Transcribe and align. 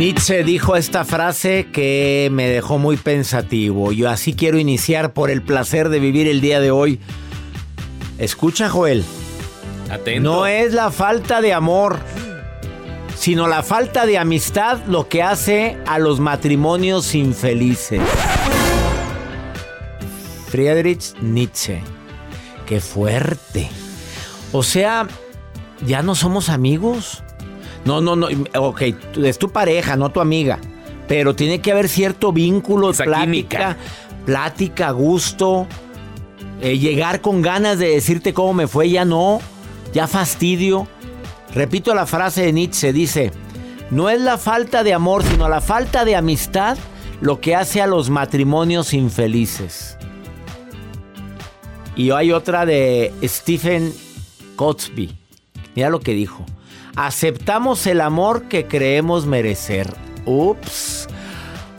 Nietzsche 0.00 0.44
dijo 0.44 0.76
esta 0.76 1.04
frase 1.04 1.68
que 1.70 2.30
me 2.32 2.48
dejó 2.48 2.78
muy 2.78 2.96
pensativo. 2.96 3.92
Yo 3.92 4.08
así 4.08 4.32
quiero 4.32 4.58
iniciar 4.58 5.12
por 5.12 5.30
el 5.30 5.42
placer 5.42 5.90
de 5.90 6.00
vivir 6.00 6.26
el 6.26 6.40
día 6.40 6.58
de 6.58 6.70
hoy. 6.70 7.00
Escucha, 8.16 8.70
Joel. 8.70 9.04
Atento. 9.90 10.22
No 10.22 10.46
es 10.46 10.72
la 10.72 10.90
falta 10.90 11.42
de 11.42 11.52
amor, 11.52 11.98
sino 13.14 13.46
la 13.46 13.62
falta 13.62 14.06
de 14.06 14.16
amistad 14.16 14.78
lo 14.86 15.06
que 15.06 15.22
hace 15.22 15.76
a 15.86 15.98
los 15.98 16.18
matrimonios 16.18 17.14
infelices. 17.14 18.00
Friedrich 20.48 21.14
Nietzsche. 21.20 21.82
Qué 22.64 22.80
fuerte. 22.80 23.68
O 24.52 24.62
sea, 24.62 25.06
ya 25.86 26.02
no 26.02 26.14
somos 26.14 26.48
amigos. 26.48 27.22
No, 27.84 28.00
no, 28.00 28.14
no. 28.16 28.28
Ok, 28.58 28.82
es 29.22 29.38
tu 29.38 29.50
pareja, 29.50 29.96
no 29.96 30.10
tu 30.10 30.20
amiga. 30.20 30.58
Pero 31.08 31.34
tiene 31.34 31.60
que 31.60 31.72
haber 31.72 31.88
cierto 31.88 32.32
vínculo, 32.32 32.90
Esa 32.90 33.04
plática, 33.04 33.24
química. 33.26 33.76
plática, 34.26 34.90
gusto. 34.92 35.66
eh, 36.60 36.78
llegar 36.78 37.20
con 37.20 37.40
ganas 37.42 37.78
de 37.78 37.88
decirte 37.88 38.34
cómo 38.34 38.52
me 38.54 38.66
fue, 38.68 38.90
ya 38.90 39.04
no. 39.04 39.40
Ya 39.94 40.06
fastidio. 40.06 40.86
Repito 41.54 41.94
la 41.94 42.06
frase 42.06 42.42
de 42.42 42.52
Nietzsche, 42.52 42.92
dice, 42.92 43.32
no 43.90 44.08
es 44.08 44.20
la 44.20 44.38
falta 44.38 44.84
de 44.84 44.94
amor, 44.94 45.24
sino 45.24 45.48
la 45.48 45.60
falta 45.60 46.04
de 46.04 46.14
amistad 46.14 46.78
lo 47.20 47.40
que 47.40 47.56
hace 47.56 47.80
a 47.82 47.86
los 47.88 48.08
matrimonios 48.08 48.92
infelices. 48.94 49.96
Y 51.96 52.10
hay 52.12 52.30
otra 52.32 52.64
de 52.66 53.12
Stephen 53.24 53.92
Cosby. 54.56 55.10
Mira 55.74 55.90
lo 55.90 56.00
que 56.00 56.12
dijo. 56.14 56.46
Aceptamos 56.96 57.86
el 57.86 58.00
amor 58.00 58.44
que 58.44 58.66
creemos 58.66 59.26
merecer. 59.26 59.92
Ups. 60.24 61.08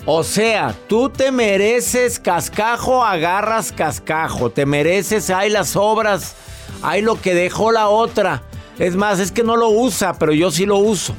O 0.06 0.24
sea, 0.24 0.76
tú 0.88 1.10
te 1.10 1.32
mereces 1.32 2.20
cascajo, 2.20 3.04
agarras 3.04 3.72
cascajo. 3.72 4.50
Te 4.50 4.66
mereces, 4.66 5.30
hay 5.30 5.50
las 5.50 5.76
obras, 5.76 6.36
hay 6.82 7.02
lo 7.02 7.22
que 7.22 7.36
dejó 7.36 7.72
la 7.72 7.88
otra. 7.88 8.42
Es 8.80 8.96
más, 8.96 9.20
es 9.20 9.32
que 9.32 9.44
no 9.44 9.58
lo 9.58 9.70
usa, 9.70 10.14
pero 10.18 10.34
yo 10.34 10.50
sí 10.50 10.66
lo 10.66 10.78
uso. 10.78 11.14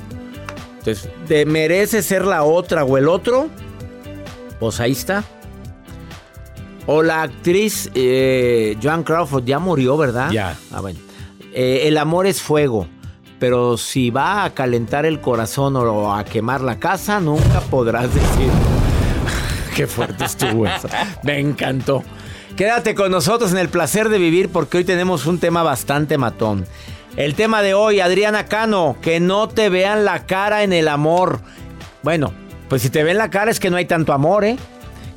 Entonces, 0.79 1.09
te 1.29 1.47
mereces 1.47 2.05
ser 2.05 2.25
la 2.25 2.43
otra 2.43 2.85
o 2.85 2.99
el 2.99 3.09
otro. 3.09 3.49
Pues 4.59 4.81
ahí 4.81 4.93
está. 4.93 5.23
O 6.87 7.05
la 7.05 7.23
actriz 7.23 7.89
eh, 7.95 8.77
Joan 8.83 9.05
Crawford 9.05 9.45
ya 9.45 9.61
murió, 9.61 9.97
¿verdad? 9.97 10.33
Ya. 10.33 10.59
Ah, 10.73 10.81
bueno. 10.81 10.99
Eh, 11.55 11.83
el 11.85 11.99
amor 11.99 12.27
es 12.27 12.43
fuego, 12.43 12.89
pero 13.43 13.77
si 13.77 14.11
va 14.11 14.45
a 14.45 14.55
calentar 14.55 15.05
el 15.05 15.21
corazón 15.21 15.75
o 15.75 16.15
a 16.15 16.23
quemar 16.23 16.61
la 16.61 16.79
casa, 16.79 17.19
nunca 17.19 17.61
podrás 17.61 18.05
decir. 18.15 18.49
Qué 19.75 19.89
fuerte 19.89 20.27
estuvo 20.27 20.65
eso. 20.65 20.87
Me 21.25 21.41
encantó. 21.41 22.05
Quédate 22.57 22.95
con 22.95 23.11
nosotros 23.11 23.51
en 23.51 23.59
el 23.59 23.69
placer 23.69 24.11
de 24.11 24.19
vivir 24.19 24.49
porque 24.49 24.79
hoy 24.79 24.85
tenemos 24.85 25.27
un 25.27 25.41
tema 25.41 25.65
bastante 25.65 26.19
matón. 26.19 26.67
El 27.17 27.35
tema 27.35 27.63
de 27.63 27.75
hoy, 27.75 27.99
Adriana 27.99 28.47
Cano, 28.47 28.97
que 29.03 29.19
no 29.19 29.49
te 29.49 29.71
vean 29.71 30.05
la 30.05 30.25
cara 30.25 30.63
en 30.63 30.73
el 30.73 30.87
amor. 30.87 31.41
Bueno, 32.05 32.33
pues 32.69 32.83
si 32.83 32.91
te 32.91 33.03
ven 33.03 33.19
la 33.19 33.31
cara 33.31 33.51
es 33.51 33.59
que 33.59 33.71
no 33.71 33.77
hay 33.77 33.87
tanto 33.87 34.13
amor, 34.13 34.45
¿eh? 34.45 34.57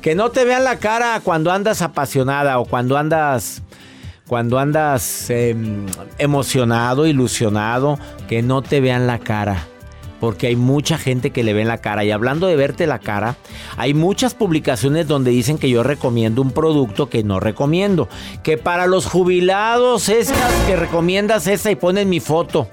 Que 0.02 0.16
no 0.16 0.30
te 0.30 0.44
vean 0.44 0.64
la 0.64 0.80
cara 0.80 1.20
cuando 1.22 1.52
andas 1.52 1.80
apasionada 1.80 2.58
o 2.58 2.64
cuando 2.64 2.98
andas 2.98 3.62
cuando 4.28 4.58
andas 4.58 5.30
em, 5.30 5.86
emocionado, 6.18 7.06
ilusionado, 7.06 7.98
que 8.28 8.42
no 8.42 8.62
te 8.62 8.80
vean 8.80 9.06
la 9.06 9.18
cara. 9.18 9.66
Porque 10.20 10.46
hay 10.46 10.56
mucha 10.56 10.96
gente 10.96 11.30
que 11.30 11.44
le 11.44 11.52
ven 11.52 11.68
la 11.68 11.78
cara. 11.78 12.02
Y 12.02 12.10
hablando 12.10 12.46
de 12.46 12.56
verte 12.56 12.86
la 12.86 12.98
cara, 12.98 13.36
hay 13.76 13.92
muchas 13.92 14.32
publicaciones 14.34 15.06
donde 15.06 15.30
dicen 15.30 15.58
que 15.58 15.68
yo 15.68 15.82
recomiendo 15.82 16.40
un 16.40 16.52
producto 16.52 17.10
que 17.10 17.22
no 17.22 17.38
recomiendo. 17.38 18.08
Que 18.42 18.56
para 18.56 18.86
los 18.86 19.04
jubilados, 19.04 20.08
estas 20.08 20.52
que 20.66 20.74
recomiendas 20.74 21.46
esa 21.46 21.70
y 21.70 21.76
ponen 21.76 22.08
mi 22.08 22.20
foto 22.20 22.66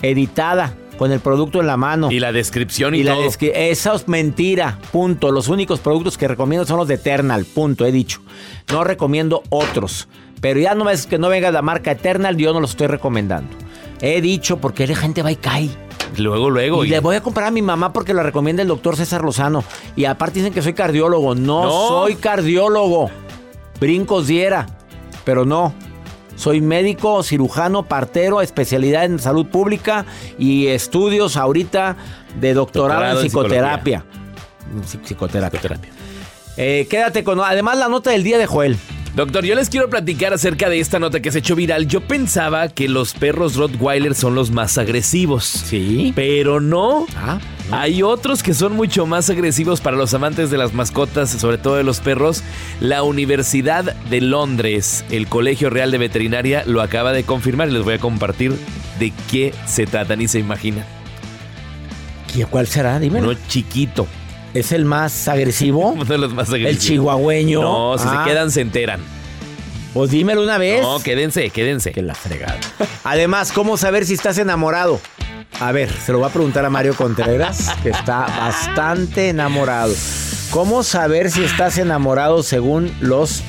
editada 0.00 0.74
con 0.96 1.12
el 1.12 1.20
producto 1.20 1.60
en 1.60 1.66
la 1.66 1.76
mano. 1.76 2.10
Y 2.10 2.18
la 2.18 2.32
descripción 2.32 2.94
y, 2.94 3.00
Y 3.00 3.02
la 3.02 3.12
todo. 3.14 3.24
descri- 3.24 3.52
Eso 3.54 3.94
es 3.94 4.08
mentira, 4.08 4.78
punto. 4.90 5.30
Los 5.30 5.48
únicos 5.48 5.80
productos 5.80 6.16
que 6.16 6.26
recomiendo 6.26 6.64
son 6.66 6.78
los 6.78 6.88
de 6.88 6.94
Eternal, 6.94 7.44
punto, 7.44 7.84
he 7.84 7.92
dicho. 7.92 8.20
No 8.72 8.84
recomiendo 8.84 9.42
otros. 9.50 10.08
Pero 10.40 10.60
ya 10.60 10.74
no 10.74 10.88
es 10.90 11.06
que 11.06 11.18
no 11.18 11.28
venga 11.28 11.50
la 11.50 11.62
marca 11.62 11.90
Eternal, 11.92 12.36
yo 12.36 12.52
no 12.52 12.60
los 12.60 12.70
estoy 12.70 12.86
recomendando. 12.88 13.48
He 14.00 14.20
dicho 14.20 14.58
porque 14.58 14.86
la 14.86 14.94
gente 14.94 15.22
va 15.22 15.32
y 15.32 15.36
cae. 15.36 15.70
Luego, 16.18 16.50
luego. 16.50 16.84
Y 16.84 16.88
y- 16.88 16.90
le 16.90 17.00
voy 17.00 17.16
a 17.16 17.22
comprar 17.22 17.48
a 17.48 17.50
mi 17.50 17.62
mamá 17.62 17.92
porque 17.92 18.14
la 18.14 18.22
recomienda 18.22 18.62
el 18.62 18.68
doctor 18.68 18.96
César 18.96 19.22
Lozano. 19.24 19.64
Y 19.96 20.04
aparte 20.04 20.38
dicen 20.40 20.52
que 20.52 20.62
soy 20.62 20.74
cardiólogo. 20.74 21.34
No, 21.34 21.64
No. 21.64 21.88
soy 21.88 22.16
cardiólogo. 22.16 23.10
Brincos 23.80 24.26
diera. 24.26 24.66
Pero 25.24 25.44
no. 25.44 25.74
Soy 26.36 26.60
médico, 26.60 27.22
cirujano, 27.22 27.84
partero, 27.86 28.42
especialidad 28.42 29.04
en 29.06 29.18
salud 29.18 29.46
pública 29.46 30.04
y 30.38 30.66
estudios 30.66 31.36
ahorita 31.38 31.96
de 32.38 32.52
doctorado, 32.52 33.00
Doctorado 33.00 33.20
en 33.22 33.26
psicoterapia. 33.26 34.04
Psi- 34.84 34.98
Psicoterapia. 35.02 35.58
Psicoterapia. 35.60 35.90
Eh, 36.58 36.86
quédate 36.90 37.24
con... 37.24 37.40
Además, 37.40 37.78
la 37.78 37.88
nota 37.88 38.10
del 38.10 38.22
día 38.22 38.36
de 38.38 38.46
Joel. 38.46 38.76
Doctor, 39.16 39.46
yo 39.46 39.54
les 39.54 39.70
quiero 39.70 39.88
platicar 39.88 40.34
acerca 40.34 40.68
de 40.68 40.78
esta 40.78 40.98
nota 40.98 41.20
que 41.20 41.32
se 41.32 41.38
ha 41.38 41.40
hecho 41.40 41.56
viral. 41.56 41.88
Yo 41.88 42.02
pensaba 42.02 42.68
que 42.68 42.86
los 42.86 43.14
perros 43.14 43.56
Rottweiler 43.56 44.14
son 44.14 44.34
los 44.34 44.50
más 44.50 44.76
agresivos. 44.76 45.44
Sí. 45.46 46.12
Pero 46.14 46.60
no. 46.60 47.06
Ah, 47.16 47.38
Hay 47.70 48.02
otros 48.02 48.42
que 48.42 48.52
son 48.52 48.74
mucho 48.74 49.06
más 49.06 49.30
agresivos 49.30 49.80
para 49.80 49.96
los 49.96 50.12
amantes 50.12 50.50
de 50.50 50.58
las 50.58 50.74
mascotas, 50.74 51.30
sobre 51.30 51.56
todo 51.56 51.76
de 51.76 51.82
los 51.82 52.00
perros. 52.00 52.42
La 52.78 53.02
Universidad 53.04 53.84
de 54.10 54.20
Londres, 54.20 55.02
el 55.10 55.28
Colegio 55.28 55.70
Real 55.70 55.90
de 55.90 55.96
Veterinaria, 55.96 56.64
lo 56.66 56.82
acaba 56.82 57.14
de 57.14 57.24
confirmar 57.24 57.70
y 57.70 57.72
les 57.72 57.84
voy 57.84 57.94
a 57.94 57.98
compartir 57.98 58.54
de 58.98 59.14
qué 59.30 59.54
se 59.66 59.86
trata, 59.86 60.14
ni 60.16 60.28
se 60.28 60.40
imaginan. 60.40 60.84
¿Qui- 62.34 62.46
¿Cuál 62.46 62.66
será? 62.66 62.98
Dime. 63.00 63.20
Uno 63.22 63.32
chiquito, 63.48 64.06
¿Es 64.56 64.72
el 64.72 64.84
más 64.84 65.28
agresivo? 65.28 65.90
uno 65.92 66.04
de 66.04 66.18
los 66.18 66.32
más 66.32 66.48
agresivos. 66.48 66.70
¿El 66.72 66.78
chihuahueño? 66.78 67.60
No, 67.62 67.98
si 67.98 68.04
Ah, 68.08 68.22
se 68.24 68.30
quedan, 68.30 68.50
se 68.50 68.60
enteran. 68.62 69.00
Pues 69.92 70.10
dímelo 70.10 70.42
una 70.42 70.58
vez. 70.58 70.82
No, 70.82 71.00
quédense, 71.02 71.50
quédense. 71.50 71.92
Que 71.92 72.02
la 72.02 72.14
fregada. 72.14 72.58
Además, 73.04 73.52
¿cómo 73.52 73.76
saber 73.76 74.04
si 74.04 74.14
estás 74.14 74.36
enamorado? 74.38 75.00
A 75.60 75.72
ver, 75.72 75.90
se 75.90 76.12
lo 76.12 76.18
voy 76.18 76.28
a 76.28 76.32
preguntar 76.32 76.64
a 76.66 76.70
Mario 76.70 76.94
Contreras, 76.94 77.70
que 77.82 77.88
está 77.90 78.26
bastante 78.26 79.30
enamorado. 79.30 79.94
¿Cómo 80.50 80.82
saber 80.82 81.30
si 81.30 81.44
estás 81.44 81.78
enamorado 81.78 82.42
según 82.42 82.94
los 83.00 83.42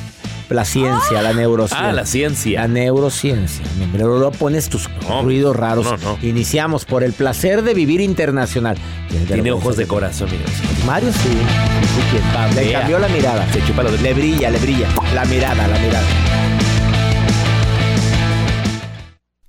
la 0.50 0.66
ciencia, 0.66 1.22
la 1.22 1.34
neurociencia? 1.34 1.90
Ah, 1.90 1.94
la 1.94 2.06
ciencia. 2.06 2.62
La 2.62 2.68
neurociencia. 2.68 3.66
Pero 3.92 4.20
no 4.20 4.32
pones 4.32 4.70
tus 4.70 4.90
No, 5.08 5.22
ruidos 5.24 5.56
raros. 5.56 5.86
no, 5.86 5.98
no. 5.98 6.18
Iniciamos 6.22 6.86
por 6.86 7.04
el 7.04 7.14
placer 7.14 7.64
de 7.64 7.74
vivir 7.74 8.02
internacional. 8.02 8.78
Tiene 9.28 9.52
ojos 9.52 9.78
de 9.78 9.88
corazón, 9.88 10.30
mira. 10.32 10.44
Mario 10.86 11.12
sí. 11.12 11.30
Le 12.56 12.72
cambió 12.72 13.00
la 13.00 13.08
mirada. 13.10 13.48
Se 13.52 13.64
chupa 13.66 13.84
los 13.84 14.00
Le 14.02 14.14
brilla, 14.14 14.50
le 14.50 14.60
brilla. 14.60 14.88
La 15.14 15.26
mirada, 15.26 15.68
la 15.68 15.80
mirada. 15.80 16.06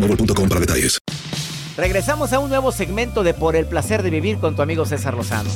boostmobile.com 0.00 0.48
para 0.48 0.60
detalles. 0.60 0.98
Regresamos 1.76 2.32
a 2.32 2.40
un 2.40 2.48
nuevo 2.48 2.72
segmento 2.72 3.22
de 3.22 3.34
Por 3.34 3.54
el 3.54 3.66
placer 3.66 4.02
de 4.02 4.10
vivir 4.10 4.38
con 4.38 4.56
tu 4.56 4.62
amigo 4.62 4.84
César 4.84 5.14
Lozano. 5.14 5.48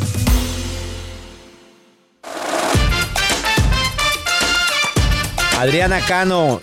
Adriana 5.58 6.00
Cano, 6.00 6.60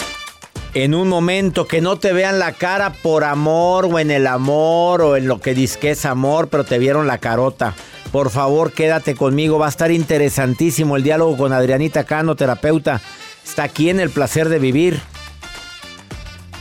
en 0.73 0.93
un 0.93 1.07
momento 1.07 1.67
que 1.67 1.81
no 1.81 1.97
te 1.97 2.13
vean 2.13 2.37
la 2.37 2.51
cara 2.53 2.93
por 3.01 3.23
amor 3.23 3.85
o 3.85 3.99
en 3.99 4.11
el 4.11 4.27
amor 4.27 5.01
o 5.01 5.15
en 5.15 5.27
lo 5.27 5.39
que 5.39 5.53
disque 5.53 5.91
es 5.91 6.05
amor, 6.05 6.49
pero 6.49 6.63
te 6.63 6.79
vieron 6.79 7.07
la 7.07 7.17
carota. 7.17 7.75
Por 8.11 8.29
favor, 8.29 8.71
quédate 8.71 9.15
conmigo, 9.15 9.59
va 9.59 9.67
a 9.67 9.69
estar 9.69 9.91
interesantísimo 9.91 10.95
el 10.95 11.03
diálogo 11.03 11.37
con 11.37 11.53
Adrianita 11.53 12.03
Cano, 12.05 12.35
terapeuta. 12.35 13.01
Está 13.45 13.63
aquí 13.63 13.89
en 13.89 13.99
el 13.99 14.09
placer 14.09 14.49
de 14.49 14.59
vivir. 14.59 15.01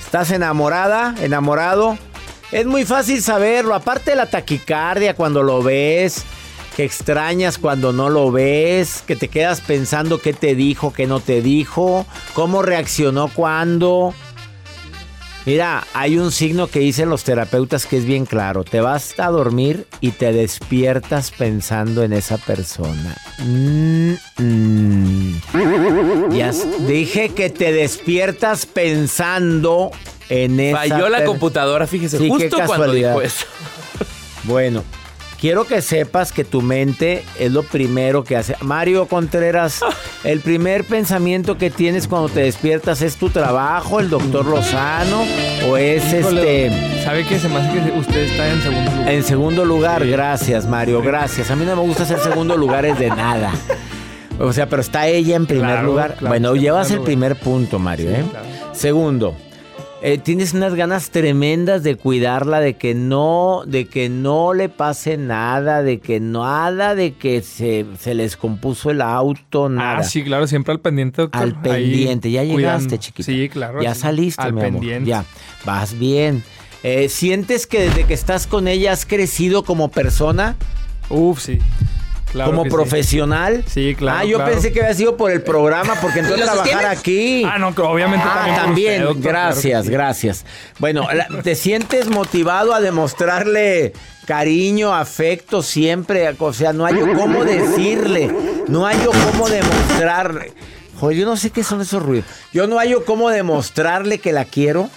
¿Estás 0.09 0.31
enamorada? 0.31 1.15
¿Enamorado? 1.21 1.99
Es 2.51 2.65
muy 2.65 2.87
fácil 2.87 3.23
saberlo. 3.23 3.75
Aparte 3.75 4.13
de 4.13 4.17
la 4.17 4.25
taquicardia 4.25 5.13
cuando 5.13 5.43
lo 5.43 5.63
ves, 5.63 6.25
que 6.75 6.83
extrañas 6.83 7.59
cuando 7.59 7.93
no 7.93 8.09
lo 8.09 8.33
ves, 8.33 9.05
que 9.07 9.17
te 9.17 9.29
quedas 9.29 9.61
pensando 9.61 10.19
qué 10.19 10.33
te 10.33 10.55
dijo, 10.55 10.95
qué 10.95 11.07
no 11.07 11.21
te 11.21 11.43
dijo, 11.43 12.07
cómo 12.33 12.63
reaccionó 12.63 13.29
cuando. 13.29 14.15
Mira, 15.46 15.87
hay 15.94 16.19
un 16.19 16.31
signo 16.31 16.67
que 16.67 16.81
dicen 16.81 17.08
los 17.08 17.25
terapeutas 17.25 17.87
que 17.87 17.96
es 17.96 18.05
bien 18.05 18.26
claro. 18.26 18.64
Te 18.64 18.81
vas 18.81 19.19
a 19.19 19.29
dormir 19.29 19.87
y 20.00 20.11
te 20.11 20.32
despiertas 20.32 21.31
pensando 21.31 22.02
en 22.02 22.12
esa 22.12 22.37
persona. 22.38 23.17
Mm, 23.38 24.12
mm. 24.38 25.40
Ya 26.32 26.52
dije 26.87 27.31
que 27.31 27.50
te 27.50 27.73
despiertas 27.73 28.67
pensando 28.67 29.90
en 30.29 30.61
esa 30.61 30.79
Falló 30.79 31.08
la 31.08 31.25
computadora, 31.25 31.87
fíjese, 31.87 32.19
Sí, 32.19 32.29
justo 32.29 32.58
cuando 32.67 32.93
dijo 32.93 33.23
eso. 33.23 33.46
Bueno, 34.44 34.82
quiero 35.40 35.64
que 35.64 35.82
sepas 35.82 36.32
que 36.32 36.44
tu 36.44 36.62
mente 36.62 37.25
es 37.38 37.52
lo 37.52 37.62
primero 37.62 38.25
que 38.25 38.37
hace. 38.37 38.56
Mario 38.61 39.06
Contreras, 39.06 39.81
el 40.25 40.40
primer 40.40 40.85
pensamiento 40.85 41.56
que 41.58 41.70
tienes 41.70 42.08
cuando 42.08 42.29
te 42.29 42.40
despiertas 42.40 43.02
es 43.02 43.17
tu 43.17 43.31
trabajo, 43.31 44.00
el 44.00 44.11
doctor 44.11 44.46
Lozano, 44.46 45.25
o 45.69 45.76
es 45.76 46.12
Híjole, 46.12 46.67
este. 46.67 47.05
¿Sabe 47.05 47.25
qué? 47.26 47.38
Se 47.38 47.49
me 47.49 47.56
hace 47.56 47.73
que 47.81 47.99
usted 47.99 48.20
está 48.23 48.49
en 48.49 48.62
segundo 48.62 48.90
lugar. 48.90 49.08
En 49.12 49.23
segundo 49.25 49.64
lugar, 49.64 50.06
gracias 50.06 50.67
Mario, 50.67 51.02
gracias. 51.02 51.50
A 51.50 51.56
mí 51.56 51.64
no 51.64 51.76
me 51.76 51.82
gusta 51.82 52.02
hacer 52.02 52.19
segundo 52.19 52.56
lugares 52.56 52.99
de 52.99 53.08
nada. 53.08 53.52
O 54.40 54.52
sea, 54.52 54.69
pero 54.69 54.82
está 54.82 55.08
ella 55.08 55.35
en 55.37 55.46
primer 55.46 55.67
Claro, 55.67 55.87
lugar. 55.88 56.12
claro, 56.14 56.29
bueno, 56.29 56.55
llevas 56.55 56.90
el 56.90 56.96
lugar. 56.99 57.06
primer 57.06 57.37
punto, 57.37 57.79
Mario. 57.81 58.11
Sí, 58.11 58.14
¿eh? 58.16 58.25
claro. 58.30 58.47
Segundo, 58.73 59.35
eh, 60.00 60.19
tienes 60.19 60.55
unas 60.55 60.75
ganas 60.75 61.11
tremendas 61.11 61.83
de 61.83 61.97
cuidarla, 61.97 62.61
de 62.61 62.75
que 62.75 62.95
no, 62.95 63.62
de 63.67 63.87
que 63.87 64.09
no 64.09 64.55
le 64.55 64.69
pase 64.69 65.17
nada, 65.17 65.83
de 65.83 65.99
que 65.99 66.21
nada, 66.21 66.95
de 66.95 67.14
que 67.14 67.43
se, 67.43 67.85
se 67.99 68.14
les 68.14 68.37
compuso 68.37 68.90
el 68.90 69.00
auto, 69.02 69.69
nada. 69.69 69.99
Ah, 69.99 70.02
sí, 70.05 70.23
claro, 70.23 70.47
siempre 70.47 70.73
al 70.73 70.81
pendiente, 70.81 71.23
doctor. 71.23 71.43
Al 71.43 71.49
Ahí 71.50 71.90
pendiente, 71.90 72.31
ya 72.31 72.43
llegaste, 72.43 72.55
cuidando. 72.55 72.97
chiquita. 72.97 73.26
Sí, 73.33 73.49
claro. 73.49 73.83
Ya 73.83 73.95
sí. 73.95 74.00
saliste, 74.02 74.43
Al 74.43 74.52
mi 74.52 74.61
amor. 74.61 74.73
pendiente. 74.73 75.09
Ya, 75.11 75.25
vas 75.64 75.99
bien. 75.99 76.45
Eh, 76.85 77.09
¿Sientes 77.09 77.67
que 77.67 77.81
desde 77.81 78.05
que 78.05 78.14
estás 78.14 78.47
con 78.47 78.69
ella 78.69 78.93
has 78.93 79.05
crecido 79.05 79.64
como 79.64 79.88
persona? 79.88 80.55
Uf, 81.11 81.40
sí. 81.40 81.59
Claro 82.32 82.50
como 82.50 82.64
sí. 82.64 82.70
profesional. 82.70 83.64
Sí, 83.66 83.94
claro, 83.97 84.18
Ah, 84.20 84.25
yo 84.25 84.37
claro. 84.37 84.52
pensé 84.52 84.70
que 84.73 84.80
había 84.82 84.94
sido 84.94 85.16
por 85.16 85.30
el 85.30 85.40
programa, 85.42 85.94
porque 86.02 86.18
entró 86.20 86.35
a 86.35 86.38
trabajar 86.38 86.85
aquí. 86.87 87.42
Ah, 87.44 87.58
no, 87.58 87.68
obviamente 87.68 88.25
Ah, 88.28 88.35
también. 88.35 88.54
por 88.56 88.64
también. 88.64 88.92
usted, 89.02 89.04
doctor, 89.06 89.23
claro 89.32 89.47
que 89.49 89.52
gracias, 89.54 89.85
sí. 89.87 89.90
gracias. 89.92 90.44
Bueno, 90.78 91.06
¿te 91.42 91.54
sientes 91.54 92.08
motivado 92.08 92.75
a 92.75 92.80
demostrarle 92.80 93.92
cariño, 94.26 94.94
afecto 94.94 95.62
siempre? 95.62 96.28
O 96.38 96.52
sea, 96.52 96.73
no 96.75 96.85
hay 96.85 96.97
cómo 96.97 97.44
decirle, 97.44 98.30
no 98.68 98.87
hay 98.87 98.99
cómo 98.99 99.49
demostrarle. 99.49 100.52
Joder, 101.00 101.16
yo 101.16 101.26
no 101.26 101.37
sé 101.37 101.50
qué 101.50 101.62
son 101.64 101.80
esos 101.80 102.02
ruidos. 102.02 102.26
Yo 102.52 102.66
no 102.66 102.78
hay 102.78 102.94
cómo 103.06 103.30
demostrarle 103.30 104.18
que 104.18 104.32
la 104.32 104.44
quiero. 104.44 104.90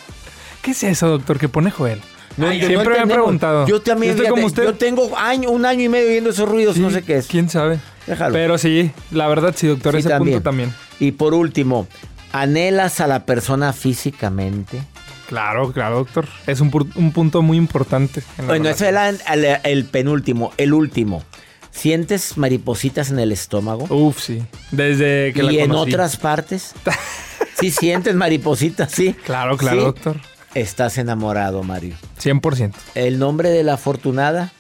¿Qué 0.62 0.72
es 0.72 0.84
eso, 0.84 1.08
doctor, 1.08 1.40
que 1.40 1.48
pone 1.48 1.72
Joel? 1.72 2.02
No, 2.38 2.48
Ay, 2.48 2.62
no 2.62 2.68
Siempre 2.68 2.76
me 2.76 2.96
han 2.96 3.02
entendemos. 3.04 3.14
preguntado. 3.24 3.68
Yo 3.68 3.82
también, 3.82 4.12
estoy 4.12 4.28
como 4.28 4.44
fíjate, 4.48 4.62
usted. 4.62 4.64
yo 4.74 4.78
tengo 4.78 5.18
año, 5.18 5.50
un 5.52 5.66
año 5.66 5.84
y 5.86 5.90
medio 5.90 6.10
oyendo 6.10 6.30
esos 6.30 6.48
ruidos, 6.48 6.78
no 6.78 6.90
Sí, 6.90 6.96
sé 6.96 7.02
qué 7.04 7.18
es. 7.18 7.28
¿Quién 7.28 7.50
sabe? 7.50 7.80
Déjalo. 8.08 8.34
Pero 8.34 8.58
sí, 8.58 8.92
la 9.12 9.28
verdad 9.28 9.54
sí, 9.56 9.68
doctor, 9.68 9.94
Sí, 9.94 10.00
ese 10.00 10.16
punto 10.18 10.42
también. 10.42 10.74
Y 11.00 11.12
por 11.12 11.34
último, 11.34 11.88
¿anhelas 12.32 13.00
a 13.02 13.08
la 13.08 13.26
persona 13.26 13.74
físicamente? 13.74 14.82
Claro, 15.28 15.72
claro, 15.72 15.96
doctor. 15.98 16.26
Es 16.48 16.60
un, 16.62 16.72
pu- 16.72 16.92
un 16.96 17.12
punto 17.12 17.42
muy 17.42 17.58
importante. 17.58 18.22
en 18.38 18.46
la 18.48 18.52
Bueno, 18.52 18.70
ese 18.70 18.90
era 18.90 19.10
el, 19.10 19.20
el- 19.34 19.60
el 19.64 19.86
penúltimo, 19.86 20.52
el 20.58 20.74
último. 20.74 21.24
¿Sientes 21.72 22.38
maripositas 22.38 23.12
en 23.12 23.20
el 23.20 23.32
estómago? 23.32 23.86
Uf, 23.90 24.20
sí. 24.22 24.42
Desde 24.72 25.32
que 25.34 25.42
la 25.44 25.54
¿Y 25.54 25.60
en 25.60 25.70
conocí. 25.70 25.94
otras 25.94 26.18
partes? 26.18 26.74
¿Sí 27.60 27.72
sientes 27.72 28.14
maripositas? 28.16 28.92
Sí. 28.92 29.14
Claro, 29.26 29.56
claro, 29.58 29.78
Sí. 29.80 29.84
doctor. 29.86 30.18
Estás 30.54 30.98
enamorado, 30.98 31.64
Mario. 31.64 31.96
100%. 32.22 32.74
¿El 32.96 33.20
nombre 33.20 33.50
de 33.50 33.64
la 33.64 33.74
afortunada? 33.76 34.52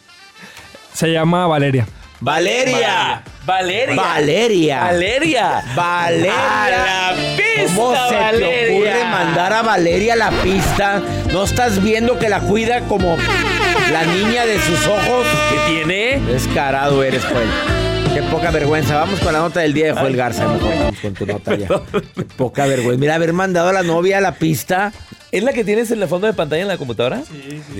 Se 0.93 1.11
llama 1.11 1.47
Valeria. 1.47 1.87
Valeria. 2.21 3.23
Valeria. 3.45 3.95
Valeria. 3.95 4.83
Valeria. 4.83 5.63
Valeria. 5.75 6.33
A 6.65 6.69
la 6.69 7.15
pista, 7.35 7.75
¿Cómo 7.75 7.93
se 7.95 8.09
te 8.09 8.15
Valeria. 8.15 8.75
ocurre 8.75 9.03
mandar 9.05 9.53
a 9.53 9.61
Valeria 9.63 10.13
a 10.13 10.15
la 10.17 10.29
pista? 10.29 11.01
¿No 11.33 11.43
estás 11.43 11.81
viendo 11.83 12.19
que 12.19 12.29
la 12.29 12.39
cuida 12.41 12.81
como 12.81 13.17
la 13.91 14.03
niña 14.05 14.45
de 14.45 14.59
sus 14.61 14.85
ojos? 14.87 15.25
¿Qué 15.49 15.73
tiene? 15.73 16.19
Descarado 16.31 17.03
eres, 17.03 17.25
Joel. 17.25 17.49
Qué 18.13 18.21
poca 18.23 18.51
vergüenza. 18.51 18.95
Vamos 18.95 19.19
con 19.19 19.33
la 19.33 19.39
nota 19.39 19.61
del 19.61 19.73
día 19.73 19.87
de 19.87 19.93
Joel 19.93 20.15
Garza. 20.15 20.47
Mejor 20.47 20.69
vamos 20.77 20.99
con 20.99 21.13
tu 21.13 21.25
nota 21.25 21.55
ya. 21.55 21.67
Qué 22.15 22.23
poca 22.23 22.65
vergüenza. 22.65 22.99
Mira, 22.99 23.15
haber 23.15 23.33
mandado 23.33 23.69
a 23.69 23.73
la 23.73 23.83
novia 23.83 24.19
a 24.19 24.21
la 24.21 24.33
pista. 24.35 24.91
¿Es 25.31 25.43
la 25.43 25.53
que 25.53 25.63
tienes 25.63 25.89
en 25.91 26.01
el 26.01 26.09
fondo 26.09 26.27
de 26.27 26.33
pantalla 26.33 26.61
en 26.61 26.67
la 26.67 26.77
computadora? 26.77 27.23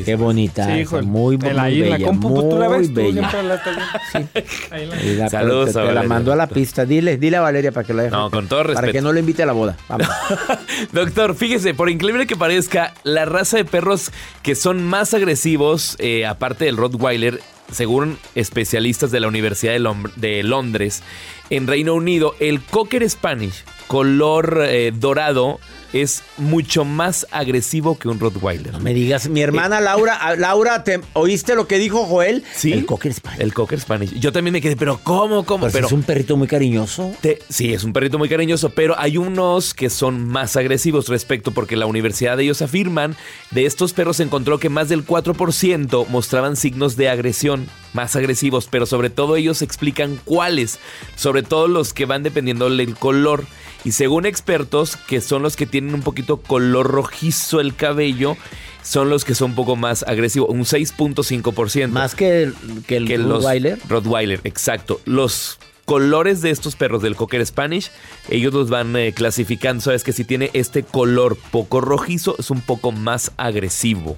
Qué 0.06 0.16
bonita. 0.16 0.68
Sí, 0.68 0.72
hijo. 0.82 1.02
muy, 1.02 1.38
muy 1.38 1.50
En 1.50 1.56
la, 1.58 1.64
ahí 1.64 1.82
en 1.82 1.90
la 1.90 1.98
bella. 1.98 2.08
compu, 2.08 2.50
tú 2.50 2.58
la 2.58 2.70
muy 2.70 2.78
ves, 2.80 2.88
tú 2.88 2.94
bella. 2.94 3.30
siempre 3.30 3.44
la. 3.44 3.62
Ahí 4.72 4.88
la- 4.88 5.04
Y 5.04 5.16
la- 5.16 5.30
Saludos 5.30 5.66
te, 5.68 5.74
te 5.74 5.80
a 5.80 5.82
la 5.82 5.88
Valeria. 5.90 6.08
mandó 6.10 6.32
a 6.32 6.36
la 6.38 6.48
pista. 6.48 6.86
Dile, 6.86 7.18
dile 7.18 7.36
a 7.38 7.42
Valeria 7.42 7.74
para 7.74 7.86
que 7.86 7.94
lo 7.94 8.04
deje. 8.04 8.12
No, 8.16 8.32
con 8.32 8.48
todo 8.48 8.60
Para 8.62 8.72
respeto. 8.76 8.94
que 8.94 9.02
no 9.02 9.12
lo 9.12 9.20
invite 9.20 9.44
a 9.44 9.46
la 9.46 9.52
boda. 9.54 9.76
Vamos. 9.90 10.08
Doctor, 10.94 11.36
fíjese, 11.36 11.74
por 11.74 11.90
increíble 11.90 12.26
que 12.26 12.38
parezca, 12.38 12.94
la 13.04 13.26
raza 13.26 13.58
de 13.58 13.66
perros 13.66 14.12
que 14.44 14.56
son 14.56 14.84
más 14.84 15.14
agresivos, 15.14 15.98
eh, 16.00 16.26
aparte 16.26 16.64
del 16.66 16.78
Rottweiler, 16.78 17.42
según 17.70 18.18
especialistas 18.34 19.12
de 19.12 19.20
la 19.20 19.28
Universidad 19.28 19.74
de, 19.74 19.80
Lom- 19.82 20.14
de 20.16 20.44
Londres, 20.44 21.04
en 21.50 21.68
Reino 21.68 21.96
Unido, 21.96 22.34
el 22.40 22.62
Cocker 22.62 23.08
Spanish, 23.10 23.66
color 23.88 24.62
eh, 24.66 24.94
dorado, 24.96 25.60
es 25.94 26.24
mucho 26.38 26.86
más 26.86 27.28
agresivo 27.32 27.98
que 27.98 28.08
un 28.08 28.20
Rottweiler. 28.20 28.72
No 28.74 28.80
me 28.80 28.94
digas, 28.94 29.28
mi 29.30 29.42
hermana 29.42 29.82
Laura, 29.82 30.18
ah, 30.22 30.36
Laura, 30.38 30.84
¿te, 30.84 31.02
¿oíste 31.14 31.56
lo 31.56 31.68
que 31.68 31.78
dijo 31.78 32.06
Joel? 32.06 32.44
Sí. 32.56 32.72
El 32.74 32.86
Cocker 32.86 33.14
Spaniel. 33.14 33.42
El 33.42 33.54
Cocker 33.54 33.80
Spanish. 33.80 34.14
Yo 34.20 34.32
también 34.32 34.54
me 34.54 34.62
quedé, 34.62 34.76
pero 34.76 35.00
¿cómo? 35.04 35.46
¿Cómo? 35.46 35.62
Pues 35.62 35.74
pero 35.74 35.88
es 35.88 35.94
un 35.94 36.04
perrito 36.04 36.38
muy 36.38 36.48
cariñoso. 36.48 37.14
Te- 37.22 37.40
sí, 37.50 37.74
es 37.74 37.84
un 37.84 37.94
perrito 37.94 38.18
muy 38.18 38.30
cariñoso, 38.30 38.70
pero 38.70 38.98
hay 38.98 39.18
unos 39.18 39.74
que 39.74 39.90
son 39.90 40.28
más 40.28 40.56
agresivos 40.56 41.08
respecto 41.08 41.52
porque 41.52 41.76
la 41.76 41.86
universidad 41.86 42.38
de 42.38 42.44
ellos 42.44 42.62
afirman 42.62 43.16
de 43.52 43.66
estos 43.66 43.94
perros 43.94 44.18
se 44.18 44.24
encontró 44.24 44.60
que 44.60 44.70
más 44.70 44.90
del 44.90 45.06
4% 45.06 46.08
mostraban 46.08 46.56
signos 46.56 46.96
de 46.96 47.10
agresión, 47.10 47.68
más 47.94 48.16
agresivos, 48.16 48.68
pero 48.70 48.86
sobre 48.86 49.10
todo 49.10 49.36
ellos 49.36 49.62
explican 49.62 50.20
cuáles, 50.24 50.80
sobre 51.16 51.44
todo 51.44 51.68
los 51.68 51.94
que 51.94 52.06
van 52.06 52.24
dependiendo 52.24 52.70
del 52.70 52.96
color. 52.96 53.46
Y 53.84 53.94
según 53.94 54.28
expertos, 54.28 54.96
que 54.96 55.22
son 55.22 55.42
los 55.42 55.56
que 55.56 55.66
tienen 55.66 55.81
un 55.94 56.02
poquito 56.02 56.38
color 56.38 56.88
rojizo 56.88 57.60
el 57.60 57.76
cabello, 57.76 58.38
son 58.84 59.10
los 59.10 59.26
que 59.26 59.36
son 59.36 59.52
un 59.52 59.56
poco 59.56 59.76
más 59.76 60.04
agresivos, 60.04 60.50
un 60.50 60.62
6.5%. 60.66 61.88
Más 61.90 62.16
que 62.16 62.44
el, 62.44 62.56
que 62.88 62.98
el 62.98 63.08
que 63.08 63.18
los 63.18 63.44
Rottweiler. 63.44 63.80
Rottweiler, 63.88 64.42
exacto. 64.44 65.00
Los 65.06 65.60
colores 65.86 66.42
de 66.42 66.52
estos 66.52 66.76
perros 66.76 67.02
del 67.02 67.16
Cocker 67.16 67.46
Spanish, 67.46 67.92
ellos 68.30 68.54
los 68.54 68.70
van 68.70 68.96
eh, 68.96 69.14
clasificando. 69.14 69.82
Sabes 69.82 70.04
que 70.04 70.14
si 70.14 70.24
tiene 70.24 70.50
este 70.54 70.84
color 70.84 71.38
poco 71.52 71.82
rojizo, 71.82 72.36
es 72.40 72.50
un 72.50 72.62
poco 72.62 72.92
más 72.92 73.32
agresivo. 73.38 74.18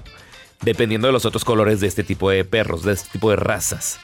Dependiendo 0.62 1.08
de 1.08 1.12
los 1.12 1.24
otros 1.26 1.44
colores 1.44 1.80
de 1.80 1.88
este 1.88 2.04
tipo 2.04 2.30
de 2.30 2.44
perros, 2.44 2.84
de 2.84 2.92
este 2.92 3.08
tipo 3.10 3.28
de 3.30 3.36
razas. 3.36 3.98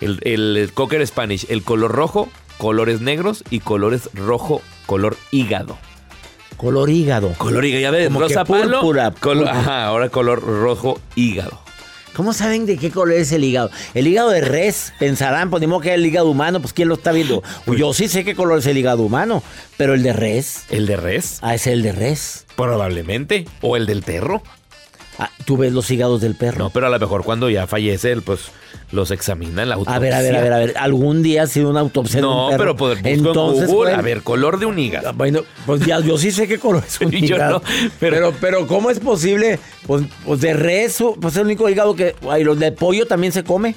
El, 0.00 0.20
el- 0.22 0.56
el 0.56 0.72
Cocker 0.72 1.04
Spanish, 1.06 1.46
el 1.48 1.62
color 1.62 1.92
rojo, 1.92 2.28
colores 2.58 3.00
negros 3.00 3.42
y 3.50 3.60
colores 3.60 4.10
rojo, 4.14 4.60
color 4.86 5.16
hígado. 5.32 5.76
Color 6.64 6.88
hígado. 6.88 7.34
Color 7.36 7.62
hígado, 7.66 7.82
ya 7.82 7.90
ves, 7.90 8.06
Como 8.06 8.20
rosa 8.20 8.42
que 8.42 8.54
púrpura, 8.54 9.10
palo, 9.10 9.46
ajá, 9.46 9.84
ahora 9.84 10.08
color 10.08 10.40
rojo 10.42 10.98
hígado. 11.14 11.60
¿Cómo 12.14 12.32
saben 12.32 12.64
de 12.64 12.78
qué 12.78 12.90
color 12.90 13.12
es 13.16 13.32
el 13.32 13.44
hígado? 13.44 13.70
El 13.92 14.06
hígado 14.06 14.30
de 14.30 14.40
res, 14.40 14.94
pensarán, 14.98 15.50
pues 15.50 15.60
ni 15.60 15.66
modo 15.66 15.80
que 15.82 15.88
es 15.90 15.96
el 15.96 16.06
hígado 16.06 16.30
humano, 16.30 16.60
pues 16.62 16.72
¿quién 16.72 16.88
lo 16.88 16.94
está 16.94 17.12
viendo? 17.12 17.42
Yo 17.76 17.92
sí 17.92 18.08
sé 18.08 18.24
qué 18.24 18.34
color 18.34 18.60
es 18.60 18.66
el 18.66 18.78
hígado 18.78 19.02
humano, 19.02 19.42
pero 19.76 19.92
el 19.92 20.02
de 20.02 20.14
res, 20.14 20.62
¿El 20.70 20.86
de 20.86 20.96
res? 20.96 21.38
ah, 21.42 21.54
es 21.54 21.66
el 21.66 21.82
de 21.82 21.92
res. 21.92 22.46
Probablemente. 22.56 23.44
¿O 23.60 23.76
el 23.76 23.84
del 23.84 24.02
perro? 24.02 24.42
Ah, 25.18 25.30
¿Tú 25.44 25.56
ves 25.56 25.72
los 25.72 25.90
hígados 25.90 26.20
del 26.20 26.34
perro? 26.34 26.58
No, 26.58 26.70
pero 26.70 26.86
a 26.86 26.90
lo 26.90 26.98
mejor 26.98 27.22
cuando 27.22 27.48
ya 27.48 27.66
fallece, 27.68 28.10
él, 28.10 28.22
pues 28.22 28.50
los 28.90 29.10
examinan 29.12 29.68
la 29.68 29.76
autopsia. 29.76 29.96
A 29.96 29.98
ver, 30.00 30.12
a 30.14 30.20
ver, 30.22 30.36
a 30.36 30.40
ver, 30.40 30.52
a 30.52 30.58
ver. 30.58 30.74
¿Algún 30.78 31.22
día 31.22 31.44
ha 31.44 31.46
sido 31.46 31.70
una 31.70 31.80
autopsia 31.80 32.16
de 32.16 32.22
No, 32.22 32.46
un 32.46 32.50
perro? 32.50 32.62
pero 32.62 32.76
poder 32.76 32.96
busco 32.98 33.08
Entonces, 33.08 33.68
en 33.68 33.74
Google. 33.74 33.92
A 33.94 34.00
ver, 34.02 34.22
color 34.22 34.58
de 34.58 34.66
un 34.66 34.78
hígado. 34.78 35.12
Bueno, 35.12 35.40
pues 35.66 35.82
ya, 35.86 36.00
yo 36.00 36.18
sí 36.18 36.30
sé 36.32 36.48
qué 36.48 36.58
color 36.58 36.82
es 36.86 37.00
un 37.00 37.14
hígado. 37.14 37.60
no, 37.60 37.62
pero- 38.00 38.16
pero... 38.16 38.32
pero, 38.40 38.66
¿cómo 38.66 38.90
es 38.90 38.98
posible? 38.98 39.58
Pues, 39.86 40.02
pues 40.24 40.40
de 40.40 40.52
res, 40.54 40.98
pues 41.20 41.34
es 41.34 41.40
el 41.40 41.46
único 41.46 41.68
hígado 41.68 41.94
que... 41.94 42.16
Ay, 42.28 42.42
los 42.42 42.58
de 42.58 42.72
pollo 42.72 43.06
también 43.06 43.32
se 43.32 43.44
come. 43.44 43.76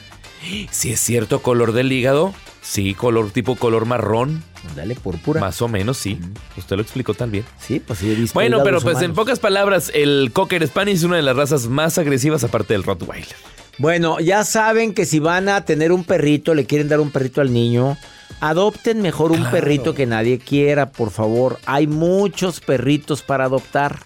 Si 0.71 0.91
es 0.91 0.99
cierto, 0.99 1.41
color 1.41 1.71
del 1.73 1.91
hígado. 1.91 2.33
Sí, 2.61 2.93
color 2.95 3.29
tipo 3.31 3.55
color 3.55 3.85
marrón. 3.85 4.43
Dale, 4.75 4.95
púrpura. 4.95 5.39
Más 5.39 5.61
o 5.61 5.67
menos, 5.67 5.97
sí. 5.97 6.19
Usted 6.57 6.75
lo 6.75 6.81
explicó 6.81 7.13
también. 7.13 7.45
Sí, 7.59 7.79
pues 7.79 7.99
sí 7.99 8.11
he 8.11 8.15
visto 8.15 8.33
Bueno, 8.33 8.61
pero 8.63 8.81
pues 8.81 9.01
en 9.01 9.13
pocas 9.13 9.39
palabras, 9.39 9.91
el 9.93 10.31
Cocker 10.33 10.65
Spanish 10.67 10.97
es 10.97 11.03
una 11.03 11.15
de 11.15 11.21
las 11.21 11.35
razas 11.35 11.67
más 11.67 11.97
agresivas 11.97 12.43
aparte 12.43 12.73
del 12.73 12.83
Rottweiler. 12.83 13.35
Bueno, 13.79 14.19
ya 14.19 14.43
saben 14.43 14.93
que 14.93 15.05
si 15.05 15.19
van 15.19 15.49
a 15.49 15.65
tener 15.65 15.91
un 15.91 16.03
perrito, 16.03 16.55
le 16.55 16.65
quieren 16.65 16.89
dar 16.89 16.99
un 16.99 17.11
perrito 17.11 17.41
al 17.41 17.53
niño, 17.53 17.97
adopten 18.39 19.01
mejor 19.01 19.31
un 19.31 19.43
perrito 19.51 19.93
que 19.93 20.07
nadie 20.07 20.39
quiera, 20.39 20.91
por 20.91 21.11
favor. 21.11 21.59
Hay 21.65 21.85
muchos 21.85 22.59
perritos 22.59 23.21
para 23.21 23.45
adoptar. 23.45 23.99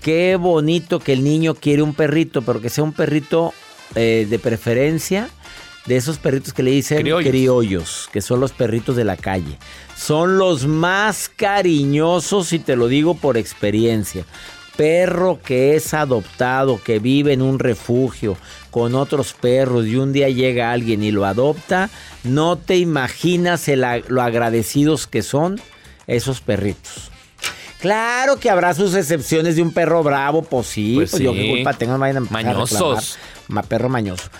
Qué 0.00 0.36
bonito 0.36 1.00
que 1.00 1.12
el 1.12 1.24
niño 1.24 1.54
quiere 1.54 1.82
un 1.82 1.92
perrito, 1.92 2.42
pero 2.42 2.60
que 2.60 2.70
sea 2.70 2.84
un 2.84 2.92
perrito 2.92 3.52
eh, 3.96 4.26
de 4.30 4.38
preferencia 4.38 5.28
de 5.86 5.96
esos 5.96 6.18
perritos 6.18 6.52
que 6.52 6.62
le 6.62 6.70
dicen 6.70 6.98
Criollos. 6.98 7.30
criollos, 7.30 8.08
que 8.12 8.20
son 8.20 8.40
los 8.40 8.52
perritos 8.52 8.96
de 8.96 9.04
la 9.04 9.16
calle. 9.16 9.58
Son 9.96 10.38
los 10.38 10.66
más 10.66 11.28
cariñosos 11.28 12.52
y 12.52 12.58
te 12.58 12.76
lo 12.76 12.88
digo 12.88 13.14
por 13.14 13.36
experiencia. 13.36 14.24
Perro 14.76 15.40
que 15.42 15.76
es 15.76 15.92
adoptado, 15.92 16.80
que 16.82 16.98
vive 16.98 17.32
en 17.32 17.42
un 17.42 17.58
refugio 17.58 18.36
con 18.70 18.94
otros 18.94 19.32
perros 19.32 19.86
y 19.86 19.96
un 19.96 20.12
día 20.12 20.28
llega 20.28 20.72
alguien 20.72 21.02
y 21.02 21.10
lo 21.10 21.26
adopta, 21.26 21.90
no 22.24 22.56
te 22.56 22.76
imaginas 22.76 23.68
el 23.68 23.84
lo 24.08 24.22
agradecidos 24.22 25.06
que 25.06 25.22
son 25.22 25.60
esos 26.06 26.40
perritos. 26.40 27.10
Claro 27.80 28.38
que 28.38 28.50
habrá 28.50 28.74
sus 28.74 28.94
excepciones 28.94 29.56
de 29.56 29.62
un 29.62 29.72
perro 29.72 30.02
bravo, 30.02 30.42
pues 30.42 30.66
sí, 30.66 30.94
Pues 30.96 31.12
pues, 31.12 31.22
yo 31.22 31.32
qué 31.32 31.48
culpa 31.48 31.72
tengo, 31.74 31.94
no 31.94 31.98
vayan 31.98 32.18
a 32.18 32.20
Mañosos. 32.30 33.18
Ma, 33.48 33.62
perro 33.62 33.88
mañoso. 33.88 34.30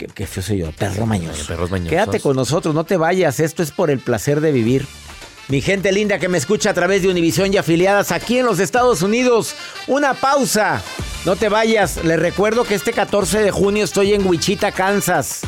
Qué, 0.00 0.06
qué 0.06 0.26
feo 0.26 0.42
soy 0.42 0.58
yo, 0.58 0.72
perro 0.72 1.04
mañoso. 1.04 1.40
Ay, 1.40 1.46
perros 1.48 1.70
mañosos. 1.70 1.90
Quédate 1.90 2.20
con 2.20 2.34
nosotros, 2.34 2.74
no 2.74 2.84
te 2.84 2.96
vayas, 2.96 3.38
esto 3.38 3.62
es 3.62 3.70
por 3.70 3.90
el 3.90 3.98
placer 3.98 4.40
de 4.40 4.50
vivir. 4.50 4.86
Mi 5.48 5.60
gente 5.60 5.92
linda 5.92 6.18
que 6.18 6.30
me 6.30 6.38
escucha 6.38 6.70
a 6.70 6.74
través 6.74 7.02
de 7.02 7.08
Univisión 7.08 7.52
y 7.52 7.58
afiliadas 7.58 8.10
aquí 8.10 8.38
en 8.38 8.46
los 8.46 8.60
Estados 8.60 9.02
Unidos, 9.02 9.54
una 9.88 10.14
pausa. 10.14 10.82
No 11.26 11.36
te 11.36 11.50
vayas, 11.50 12.02
les 12.02 12.18
recuerdo 12.18 12.64
que 12.64 12.76
este 12.76 12.94
14 12.94 13.40
de 13.40 13.50
junio 13.50 13.84
estoy 13.84 14.14
en 14.14 14.26
Wichita, 14.26 14.72
Kansas. 14.72 15.40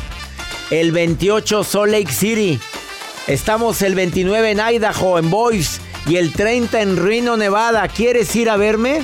El 0.69 0.91
28 0.91 1.63
Salt 1.63 1.91
Lake 1.91 2.11
City. 2.11 2.59
Estamos 3.25 3.81
el 3.81 3.95
29 3.95 4.51
en 4.51 4.59
Idaho, 4.59 5.17
en 5.17 5.31
Boise. 5.31 5.81
Y 6.05 6.17
el 6.17 6.31
30 6.31 6.79
en 6.79 6.97
Reno, 6.97 7.37
Nevada. 7.37 7.87
¿Quieres 7.87 8.35
ir 8.35 8.51
a 8.51 8.57
verme? 8.57 9.03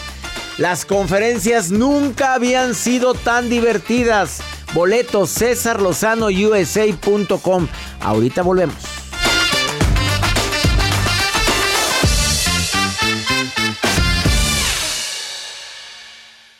Las 0.60 0.86
conferencias 0.86 1.72
nunca 1.72 2.36
habían 2.36 2.76
sido 2.76 3.16
tan 3.16 3.50
divertidas. 3.50 4.42
Boletos 4.74 5.30
César 5.32 5.82
Lozano 5.82 6.28
USA.com. 6.28 7.68
Ahorita 8.02 8.44
volvemos. 8.44 8.76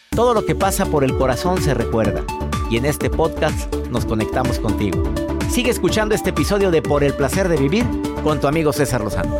Todo 0.10 0.34
lo 0.34 0.46
que 0.46 0.56
pasa 0.56 0.86
por 0.86 1.04
el 1.04 1.16
corazón 1.16 1.62
se 1.62 1.74
recuerda. 1.74 2.26
Y 2.70 2.78
en 2.78 2.86
este 2.86 3.10
podcast 3.10 3.74
nos 3.90 4.06
conectamos 4.06 4.60
contigo. 4.60 5.04
Sigue 5.50 5.72
escuchando 5.72 6.14
este 6.14 6.32
episodio 6.32 6.72
de 6.72 6.82
Por 6.82 7.04
el 7.04 7.14
placer 7.14 7.48
de 7.48 7.58
vivir 7.58 7.86
con 8.24 8.40
tu 8.40 8.48
amigo 8.48 8.74
César 8.74 9.02
Lozano. 9.02 9.40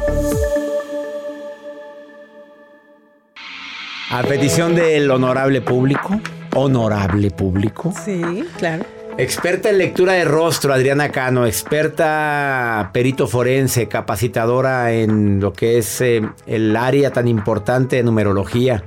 A 4.12 4.24
petición 4.24 4.74
del 4.74 5.12
honorable 5.12 5.62
público, 5.62 6.20
honorable 6.60 7.32
público, 7.32 7.94
Sí, 8.06 8.44
claro. 8.58 8.86
experta 9.18 9.70
en 9.70 9.78
lectura 9.78 10.14
de 10.14 10.26
rostro, 10.26 10.74
Adriana 10.74 11.10
Cano, 11.10 11.46
experta 11.46 12.90
perito 12.94 13.28
forense, 13.28 13.88
capacitadora 13.88 14.92
en 14.94 15.40
lo 15.40 15.54
que 15.54 15.78
es 15.78 16.02
eh, 16.02 16.22
el 16.46 16.76
área 16.76 17.12
tan 17.12 17.28
importante 17.28 17.98
de 17.98 18.04
numerología, 18.04 18.84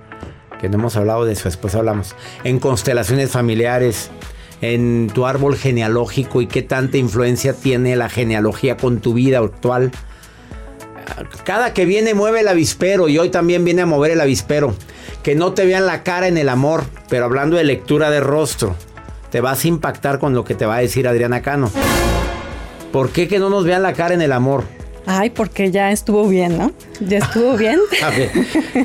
que 0.60 0.68
no 0.68 0.76
hemos 0.76 0.96
hablado 0.96 1.24
de 1.24 1.32
eso, 1.32 1.44
después 1.44 1.74
hablamos, 1.74 2.14
en 2.44 2.58
constelaciones 2.60 3.30
familiares, 3.30 4.10
en 4.60 5.10
tu 5.12 5.26
árbol 5.26 5.56
genealógico 5.56 6.40
y 6.40 6.46
qué 6.46 6.62
tanta 6.62 6.96
influencia 6.96 7.52
tiene 7.52 7.96
la 7.96 8.08
genealogía 8.08 8.76
con 8.76 9.00
tu 9.00 9.12
vida 9.14 9.38
actual. 9.38 9.90
Cada 11.44 11.74
que 11.74 11.84
viene 11.84 12.14
mueve 12.14 12.40
el 12.40 12.48
avispero 12.48 13.08
y 13.08 13.18
hoy 13.18 13.30
también 13.30 13.64
viene 13.64 13.82
a 13.82 13.86
mover 13.86 14.12
el 14.12 14.20
avispero. 14.20 14.74
Que 15.22 15.34
no 15.34 15.52
te 15.52 15.64
vean 15.66 15.86
la 15.86 16.02
cara 16.02 16.26
en 16.26 16.36
el 16.36 16.48
amor, 16.48 16.84
pero 17.08 17.24
hablando 17.24 17.56
de 17.56 17.64
lectura 17.64 18.10
de 18.10 18.20
rostro, 18.20 18.74
te 19.30 19.40
vas 19.40 19.64
a 19.64 19.68
impactar 19.68 20.18
con 20.18 20.34
lo 20.34 20.44
que 20.44 20.54
te 20.54 20.66
va 20.66 20.76
a 20.76 20.80
decir 20.80 21.06
Adriana 21.06 21.42
Cano. 21.42 21.70
¿Por 22.92 23.10
qué 23.10 23.28
que 23.28 23.38
no 23.38 23.48
nos 23.48 23.64
vean 23.64 23.82
la 23.82 23.94
cara 23.94 24.14
en 24.14 24.22
el 24.22 24.32
amor? 24.32 24.64
Ay, 25.06 25.30
porque 25.30 25.70
ya 25.70 25.90
estuvo 25.90 26.28
bien, 26.28 26.58
¿no? 26.58 26.72
Ya 27.00 27.18
estuvo 27.18 27.56
bien. 27.56 27.78
A 28.02 28.10
ver, 28.10 28.30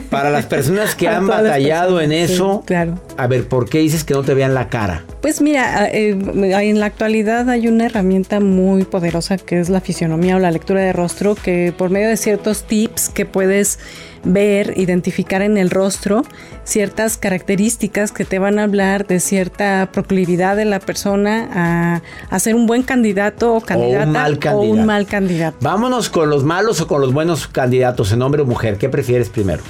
para 0.09 0.29
las 0.29 0.45
personas 0.45 0.95
que 0.95 1.07
han 1.07 1.27
batallado 1.27 2.01
en 2.01 2.09
sí, 2.09 2.15
eso, 2.33 2.63
claro. 2.65 2.99
a 3.17 3.27
ver, 3.27 3.47
¿por 3.47 3.69
qué 3.69 3.79
dices 3.79 4.03
que 4.03 4.13
no 4.13 4.23
te 4.23 4.33
vean 4.33 4.53
la 4.53 4.69
cara? 4.69 5.03
Pues 5.21 5.41
mira, 5.41 5.87
eh, 5.91 6.11
en 6.11 6.79
la 6.79 6.85
actualidad 6.87 7.49
hay 7.49 7.67
una 7.67 7.85
herramienta 7.85 8.39
muy 8.39 8.83
poderosa 8.83 9.37
que 9.37 9.59
es 9.59 9.69
la 9.69 9.81
fisionomía 9.81 10.35
o 10.35 10.39
la 10.39 10.51
lectura 10.51 10.81
de 10.81 10.93
rostro, 10.93 11.35
que 11.35 11.73
por 11.77 11.89
medio 11.89 12.09
de 12.09 12.17
ciertos 12.17 12.63
tips 12.63 13.09
que 13.09 13.25
puedes 13.25 13.79
ver, 14.23 14.73
identificar 14.77 15.41
en 15.41 15.57
el 15.57 15.69
rostro 15.69 16.23
ciertas 16.63 17.17
características 17.17 18.11
que 18.11 18.25
te 18.25 18.39
van 18.39 18.59
a 18.59 18.63
hablar 18.63 19.07
de 19.07 19.19
cierta 19.19 19.89
proclividad 19.91 20.55
de 20.55 20.65
la 20.65 20.79
persona 20.79 21.49
a, 21.53 22.01
a 22.29 22.39
ser 22.39 22.55
un 22.55 22.65
buen 22.67 22.83
candidato 22.83 23.53
o 23.53 23.61
candidata 23.61 24.05
mal 24.05 24.33
o 24.33 24.39
candidato. 24.39 24.71
un 24.71 24.85
mal 24.85 25.05
candidato. 25.07 25.57
Vámonos 25.61 26.09
con 26.09 26.29
los 26.29 26.43
malos 26.43 26.81
o 26.81 26.87
con 26.87 27.01
los 27.01 27.13
buenos 27.13 27.47
candidatos, 27.47 28.11
en 28.11 28.21
hombre 28.21 28.41
o 28.41 28.45
mujer. 28.45 28.77
¿Qué 28.77 28.89
prefieres 28.89 29.29
primero? 29.29 29.63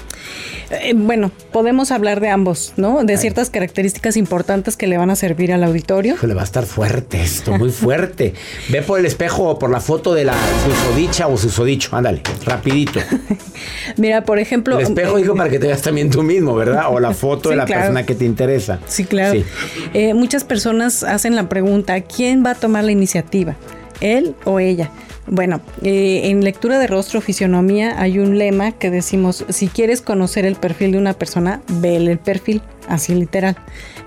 Eh, 0.69 0.93
bueno, 0.95 1.31
podemos 1.51 1.91
hablar 1.91 2.19
de 2.19 2.29
ambos, 2.29 2.74
¿no? 2.75 3.03
De 3.03 3.17
ciertas 3.17 3.50
características 3.50 4.17
importantes 4.17 4.75
que 4.75 4.88
le 4.88 4.97
van 4.97 5.09
a 5.09 5.15
servir 5.15 5.53
al 5.53 5.63
auditorio. 5.63 6.15
Híjole, 6.15 6.33
va 6.33 6.41
a 6.41 6.45
estar 6.45 6.65
fuerte 6.65 7.21
esto, 7.21 7.57
muy 7.57 7.71
fuerte. 7.71 8.33
Ve 8.69 8.81
por 8.81 9.00
el 9.00 9.05
espejo 9.05 9.43
o 9.43 9.59
por 9.59 9.69
la 9.69 9.79
foto 9.79 10.13
de 10.13 10.25
la 10.25 10.36
susodicha 10.65 11.27
o 11.27 11.38
susodicho. 11.38 11.95
Ándale, 11.95 12.21
rapidito. 12.45 13.00
Mira, 13.97 14.24
por 14.24 14.39
ejemplo... 14.39 14.77
El 14.77 14.88
espejo 14.88 15.17
eh, 15.17 15.21
dijo 15.21 15.36
para 15.36 15.50
que 15.50 15.59
te 15.59 15.67
veas 15.67 15.81
también 15.81 16.09
tú 16.09 16.21
mismo, 16.24 16.55
¿verdad? 16.55 16.86
O 16.89 17.00
la 17.00 17.13
foto 17.13 17.50
de 17.50 17.55
la 17.55 17.65
claro. 17.65 17.81
persona 17.83 18.05
que 18.05 18.15
te 18.15 18.25
interesa. 18.25 18.79
Sí, 18.88 19.05
claro. 19.05 19.39
Sí. 19.39 19.45
Eh, 19.93 20.13
muchas 20.13 20.43
personas 20.43 21.03
hacen 21.03 21.36
la 21.36 21.47
pregunta, 21.47 22.00
¿quién 22.01 22.45
va 22.45 22.51
a 22.51 22.55
tomar 22.55 22.83
la 22.83 22.91
iniciativa? 22.91 23.55
¿Él 24.01 24.36
o 24.46 24.60
ella? 24.60 24.92
Bueno, 25.30 25.60
eh, 25.84 26.30
en 26.30 26.44
lectura 26.44 26.80
de 26.80 26.88
rostro, 26.88 27.20
fisionomía, 27.20 28.00
hay 28.00 28.20
un 28.20 28.38
lema 28.38 28.72
que 28.72 28.89
decimos, 28.89 29.46
si 29.50 29.68
quieres 29.68 30.01
conocer 30.01 30.46
el 30.46 30.56
perfil 30.56 30.94
de 30.94 30.98
una 30.98 31.13
persona, 31.13 31.62
vele 31.68 32.13
el 32.13 32.18
perfil, 32.18 32.62
así 32.88 33.13
literal. 33.13 33.58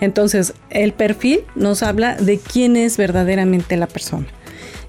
Entonces, 0.00 0.54
el 0.70 0.94
perfil 0.94 1.40
nos 1.54 1.82
habla 1.82 2.16
de 2.16 2.38
quién 2.38 2.76
es 2.76 2.96
verdaderamente 2.96 3.76
la 3.76 3.86
persona. 3.86 4.26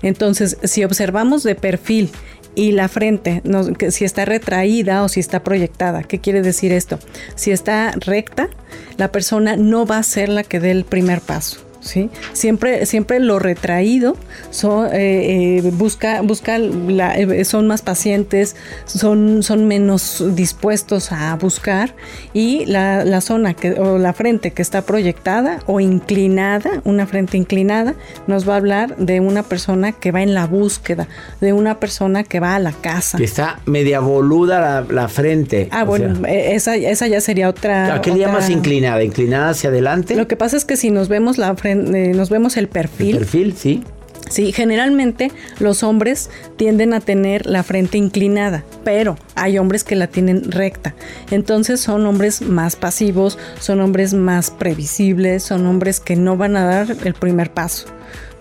Entonces, 0.01 0.57
si 0.63 0.85
observamos 0.85 1.43
de 1.43 1.55
perfil 1.55 2.09
y 2.55 2.71
la 2.71 2.87
frente, 2.87 3.41
si 3.89 4.05
está 4.05 4.23
retraída 4.23 5.03
o 5.03 5.09
si 5.09 5.19
está 5.19 5.43
proyectada, 5.43 6.03
¿qué 6.03 6.19
quiere 6.19 6.41
decir 6.41 6.71
esto? 6.71 6.97
Si 7.35 7.51
está 7.51 7.91
recta, 7.97 8.49
la 8.97 9.11
persona 9.11 9.57
no 9.57 9.85
va 9.85 9.97
a 9.97 10.03
ser 10.03 10.29
la 10.29 10.43
que 10.43 10.61
dé 10.61 10.71
el 10.71 10.85
primer 10.85 11.19
paso. 11.19 11.70
¿Sí? 11.81 12.11
Siempre, 12.33 12.85
siempre 12.85 13.19
lo 13.19 13.39
retraído 13.39 14.15
son, 14.51 14.85
eh, 14.93 15.57
eh, 15.57 15.71
busca, 15.73 16.21
busca 16.21 16.59
la- 16.59 17.15
eh, 17.17 17.43
son 17.43 17.65
más 17.65 17.81
pacientes, 17.81 18.55
son, 18.85 19.41
son 19.41 19.67
menos 19.67 20.23
dispuestos 20.35 21.11
a 21.11 21.35
buscar 21.37 21.95
y 22.33 22.65
la, 22.67 23.03
la 23.03 23.19
zona 23.19 23.55
que, 23.55 23.71
o 23.71 23.97
la 23.97 24.13
frente 24.13 24.51
que 24.51 24.61
está 24.61 24.83
proyectada 24.83 25.57
o 25.65 25.79
inclinada, 25.79 26.69
una 26.83 27.07
frente 27.07 27.37
inclinada, 27.37 27.95
nos 28.27 28.47
va 28.47 28.53
a 28.53 28.57
hablar 28.57 28.95
de 28.97 29.19
una 29.19 29.41
persona 29.41 29.91
que 29.91 30.11
va 30.11 30.21
en 30.21 30.35
la 30.35 30.45
búsqueda, 30.45 31.07
de 31.39 31.51
una 31.53 31.79
persona 31.79 32.23
que 32.23 32.39
va 32.39 32.55
a 32.55 32.59
la 32.59 32.73
casa. 32.73 33.17
Que 33.17 33.23
está 33.23 33.59
media 33.65 34.01
boluda 34.01 34.59
la, 34.61 34.85
la 34.87 35.07
frente. 35.07 35.67
Ah, 35.71 35.83
bueno, 35.83 36.15
sea, 36.21 36.31
eh, 36.31 36.53
esa, 36.53 36.75
esa 36.75 37.07
ya 37.07 37.21
sería 37.21 37.49
otra. 37.49 37.95
¿A 37.95 38.01
qué 38.01 38.11
le 38.11 38.19
llamas 38.19 38.51
inclinada? 38.51 39.01
¿Inclinada 39.03 39.49
hacia 39.49 39.69
adelante? 39.71 40.15
Lo 40.15 40.27
que 40.27 40.35
pasa 40.35 40.57
es 40.57 40.65
que 40.65 40.77
si 40.77 40.91
nos 40.91 41.07
vemos 41.07 41.39
la 41.39 41.55
frente, 41.55 41.70
eh, 41.71 42.13
nos 42.13 42.29
vemos 42.29 42.57
el 42.57 42.67
perfil, 42.67 43.17
El 43.17 43.19
perfil, 43.19 43.55
sí. 43.57 43.83
Sí, 44.29 44.53
generalmente 44.53 45.29
los 45.59 45.83
hombres 45.83 46.29
tienden 46.55 46.93
a 46.93 47.01
tener 47.01 47.45
la 47.45 47.63
frente 47.63 47.97
inclinada, 47.97 48.63
pero 48.85 49.17
hay 49.35 49.57
hombres 49.57 49.83
que 49.83 49.97
la 49.97 50.07
tienen 50.07 50.51
recta. 50.51 50.95
Entonces 51.31 51.81
son 51.81 52.05
hombres 52.05 52.41
más 52.41 52.77
pasivos, 52.77 53.37
son 53.59 53.81
hombres 53.81 54.13
más 54.13 54.49
previsibles, 54.49 55.43
son 55.43 55.65
hombres 55.65 55.99
que 55.99 56.15
no 56.15 56.37
van 56.37 56.55
a 56.55 56.63
dar 56.63 56.95
el 57.03 57.13
primer 57.13 57.51
paso. 57.51 57.87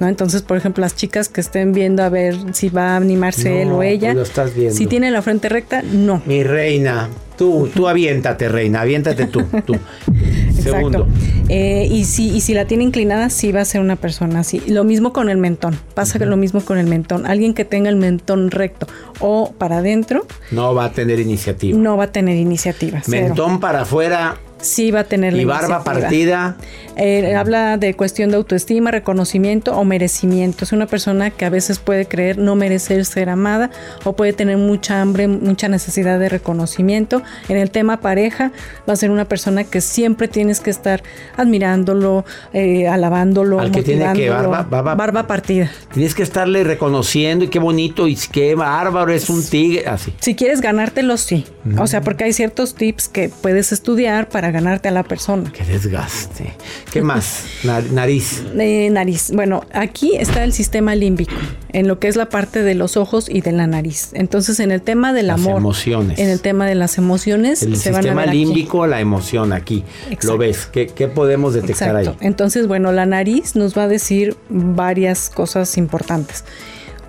¿No? 0.01 0.09
Entonces, 0.09 0.43
por 0.43 0.57
ejemplo, 0.57 0.81
las 0.83 0.97
chicas 0.97 1.29
que 1.29 1.41
estén 1.41 1.73
viendo 1.73 2.03
a 2.03 2.09
ver 2.09 2.35
si 2.53 2.69
va 2.69 2.95
a 2.95 2.97
animarse 2.97 3.51
No, 3.51 3.57
él 3.61 3.69
o 3.73 3.83
ella, 3.83 4.09
pues 4.09 4.17
lo 4.17 4.23
estás 4.23 4.55
viendo. 4.55 4.75
si 4.75 4.87
tiene 4.87 5.11
la 5.11 5.23
frente 5.23 5.49
recta, 5.49 5.83
no. 5.83 6.23
Mi 6.27 6.43
reina, 6.43 7.09
tú, 7.37 7.69
tú 7.75 7.87
aviéntate, 7.89 8.49
reina, 8.49 8.81
aviéntate 8.81 9.27
tú, 9.27 9.45
tú. 9.65 9.77
Segundo. 10.61 11.07
Eh, 11.49 11.89
y, 11.91 12.05
si, 12.05 12.29
y 12.29 12.41
si 12.43 12.55
la 12.55 12.67
tiene 12.67 12.85
inclinada, 12.85 13.31
sí 13.31 13.51
va 13.51 13.63
a 13.63 13.65
ser 13.65 13.81
una 13.81 13.97
persona 13.97 14.41
así. 14.41 14.61
Lo 14.67 14.85
mismo 14.85 15.13
con 15.13 15.29
el 15.31 15.39
mentón. 15.39 15.79
Pasa 15.95 16.19
lo 16.19 16.37
mismo 16.37 16.61
con 16.61 16.79
el 16.79 16.87
mentón. 16.87 17.27
Alguien 17.27 17.55
que 17.55 17.65
tenga 17.65 17.89
el 17.89 17.97
mentón 17.97 18.51
recto 18.51 18.87
o 19.21 19.53
para 19.57 19.79
adentro 19.79 20.27
No 20.51 20.75
va 20.75 20.85
a 20.87 20.93
tener 20.93 21.19
iniciativa. 21.19 21.79
no 21.79 21.97
va 21.97 22.05
a 22.05 22.13
tener 22.13 22.37
iniciativa. 22.37 23.01
cero. 23.05 23.29
Mentón 23.29 23.59
para 23.59 23.83
afuera 23.83 24.37
Sí 24.61 24.91
va 24.91 25.01
a 25.01 25.05
tener 25.05 25.33
la 25.33 25.43
y 25.43 25.45
barba 25.45 25.83
partida. 25.85 26.57
Eh, 26.97 27.35
habla 27.35 27.79
de 27.79 27.95
cuestión 27.95 28.31
de 28.31 28.37
autoestima, 28.37 28.91
reconocimiento 28.91 29.75
o 29.77 29.85
merecimiento. 29.85 30.65
Es 30.65 30.73
una 30.73 30.87
persona 30.87 31.31
que 31.31 31.47
a 31.47 31.51
veces 31.51 31.79
puede 31.79 32.05
creer 32.07 32.37
no 32.37 32.57
merecer 32.57 33.05
ser 33.07 33.31
amada 33.31 33.71
o 34.05 34.15
puede 34.15 34.33
tener 34.35 34.59
mucha 34.59 35.01
hambre, 35.01 35.27
mucha 35.29 35.69
necesidad 35.69 36.19
de 36.19 36.29
reconocimiento. 36.29 37.23
En 37.49 37.57
el 37.57 37.71
tema 37.71 38.01
pareja, 38.01 38.53
va 38.89 38.93
a 38.93 38.97
ser 38.97 39.11
una 39.11 39.25
persona 39.25 39.65
que 39.65 39.81
siempre 39.81 40.29
tienes 40.29 40.61
que 40.61 40.71
estar 40.71 41.03
admirándolo, 41.37 42.25
eh, 42.53 42.87
alabándolo, 42.89 43.61
Al 43.61 43.71
que 43.73 43.83
tiene 43.83 44.13
que 44.13 44.31
barba- 44.31 44.67
barba- 44.95 45.27
partida. 45.27 45.71
Tienes 45.93 46.15
que 46.15 46.23
estarle 46.23 46.65
reconociendo 46.65 47.45
y 47.45 47.49
qué 47.49 47.59
bonito 47.59 48.09
y 48.09 48.17
qué 48.31 48.55
bárbaro, 48.55 49.13
es 49.13 49.31
un 49.31 49.43
tigre, 49.45 49.87
así. 49.87 50.13
Si 50.21 50.35
quieres 50.35 50.61
ganártelo, 50.61 51.17
sí. 51.17 51.47
O 51.79 51.87
sea, 51.87 52.01
porque 52.03 52.25
hay 52.25 52.33
ciertos 52.33 52.75
tips 52.75 53.09
que 53.09 53.29
puedes 53.29 53.73
estudiar 53.73 54.29
para 54.29 54.50
ganarte 54.51 54.89
a 54.89 54.91
la 54.93 55.03
persona. 55.03 55.53
Qué 55.53 55.65
desgaste. 55.65 56.53
¿Qué 56.93 57.03
más? 57.03 57.45
Na- 57.65 57.81
nariz. 57.93 58.43
Eh, 58.59 58.89
nariz. 58.91 59.31
Bueno, 59.35 59.65
aquí 59.73 60.17
está 60.17 60.45
el 60.45 60.53
sistema 60.53 60.95
límbico, 60.95 61.35
en 61.73 61.87
lo 61.89 61.99
que 61.99 62.09
es 62.09 62.17
la 62.17 62.29
parte 62.29 62.63
de 62.63 62.75
los 62.75 62.97
ojos 62.97 63.29
y 63.29 63.41
de 63.41 63.53
la 63.53 63.67
nariz. 63.67 64.11
Entonces, 64.13 64.61
en 64.61 64.71
el 64.71 64.83
tema 64.83 65.13
del 65.13 65.29
Las 65.29 65.41
amor, 65.41 65.59
emociones. 65.59 66.19
en 66.19 66.29
el 66.29 66.41
tema 66.41 66.67
de 66.67 66.75
las 66.75 66.99
emociones, 66.99 67.63
El 67.63 67.77
se 67.77 67.91
van 67.91 68.01
a 68.01 68.03
sistema 68.03 68.21
ver 68.23 68.29
aquí. 68.31 68.39
límbico, 68.45 68.87
la 68.87 69.01
emoción 69.01 69.53
aquí. 69.53 69.85
Exacto. 70.05 70.27
Lo 70.29 70.39
ves. 70.39 70.67
¿Qué, 70.73 70.87
qué 70.89 71.09
podemos 71.09 71.55
detectar 71.55 71.97
Exacto. 71.97 72.19
ahí? 72.21 72.27
Entonces, 72.27 72.67
bueno, 72.67 72.93
la 72.93 73.07
nariz 73.07 73.57
nos 73.57 73.77
va 73.77 73.85
a 73.85 73.89
decir 73.89 74.37
varias 74.49 75.31
cosas 75.31 75.77
importantes. 75.79 76.45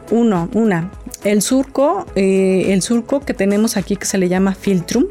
Uno, 0.10 0.49
una, 0.54 0.91
el 1.23 1.41
surco, 1.41 2.06
eh, 2.15 2.65
el 2.73 2.82
surco 2.82 3.21
que 3.21 3.34
tenemos 3.34 3.77
aquí 3.77 3.95
que 3.95 4.06
se 4.06 4.17
le 4.17 4.27
llama 4.27 4.54
filtrum, 4.56 5.06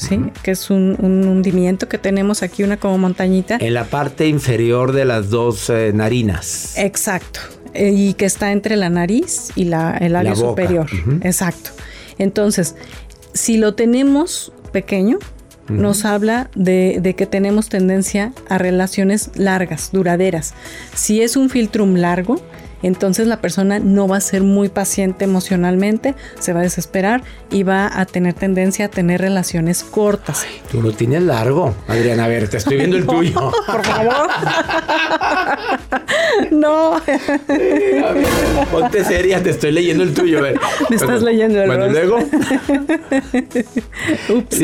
¿sí? 0.00 0.18
Que 0.42 0.52
es 0.52 0.70
un, 0.70 0.96
un 0.98 1.26
hundimiento 1.28 1.88
que 1.88 1.98
tenemos 1.98 2.42
aquí, 2.42 2.62
una 2.62 2.76
como 2.78 2.98
montañita. 2.98 3.56
En 3.60 3.74
la 3.74 3.84
parte 3.84 4.26
inferior 4.28 4.92
de 4.92 5.04
las 5.04 5.30
dos 5.30 5.70
eh, 5.70 5.92
narinas. 5.94 6.74
Exacto. 6.76 7.40
Eh, 7.74 7.92
y 7.94 8.14
que 8.14 8.24
está 8.24 8.50
entre 8.52 8.76
la 8.76 8.88
nariz 8.90 9.50
y 9.54 9.64
la, 9.64 9.96
el 9.98 10.12
La 10.12 10.22
boca. 10.22 10.34
superior. 10.36 10.86
Exacto. 11.22 11.70
Entonces, 12.18 12.74
si 13.32 13.58
lo 13.58 13.74
tenemos 13.74 14.52
pequeño, 14.72 15.18
nos 15.68 16.04
habla 16.04 16.50
de, 16.56 16.98
de 17.00 17.14
que 17.14 17.26
tenemos 17.26 17.68
tendencia 17.68 18.32
a 18.48 18.58
relaciones 18.58 19.30
largas, 19.36 19.90
duraderas. 19.92 20.52
Si 20.96 21.22
es 21.22 21.36
un 21.36 21.48
filtrum 21.48 21.94
largo, 21.94 22.42
entonces 22.82 23.26
la 23.26 23.40
persona 23.40 23.78
no 23.78 24.08
va 24.08 24.16
a 24.16 24.20
ser 24.20 24.42
muy 24.42 24.68
paciente 24.68 25.24
emocionalmente, 25.24 26.14
se 26.38 26.52
va 26.52 26.60
a 26.60 26.62
desesperar 26.62 27.22
y 27.50 27.62
va 27.62 27.90
a 28.00 28.06
tener 28.06 28.34
tendencia 28.34 28.86
a 28.86 28.88
tener 28.88 29.20
relaciones 29.20 29.82
cortas. 29.84 30.46
Tú 30.70 30.80
lo 30.82 30.92
tienes 30.92 31.22
largo, 31.22 31.74
Adriana. 31.88 32.24
A 32.24 32.28
ver, 32.28 32.48
te 32.48 32.56
estoy 32.58 32.76
viendo 32.76 32.96
el 32.96 33.06
tuyo. 33.06 33.32
Por 33.66 33.84
favor. 33.84 34.28
no. 36.50 36.94
A 36.96 37.02
ver, 37.06 38.26
ponte 38.70 39.04
seria, 39.04 39.42
te 39.42 39.50
estoy 39.50 39.72
leyendo 39.72 40.02
el 40.04 40.14
tuyo. 40.14 40.38
A 40.38 40.42
ver. 40.42 40.60
Me 40.88 40.96
estás 40.96 41.22
leyendo 41.22 41.60
el 41.62 41.66
Bueno, 41.68 41.86
rostro. 41.86 42.06
luego. 42.06 42.28
Ups. 44.38 44.60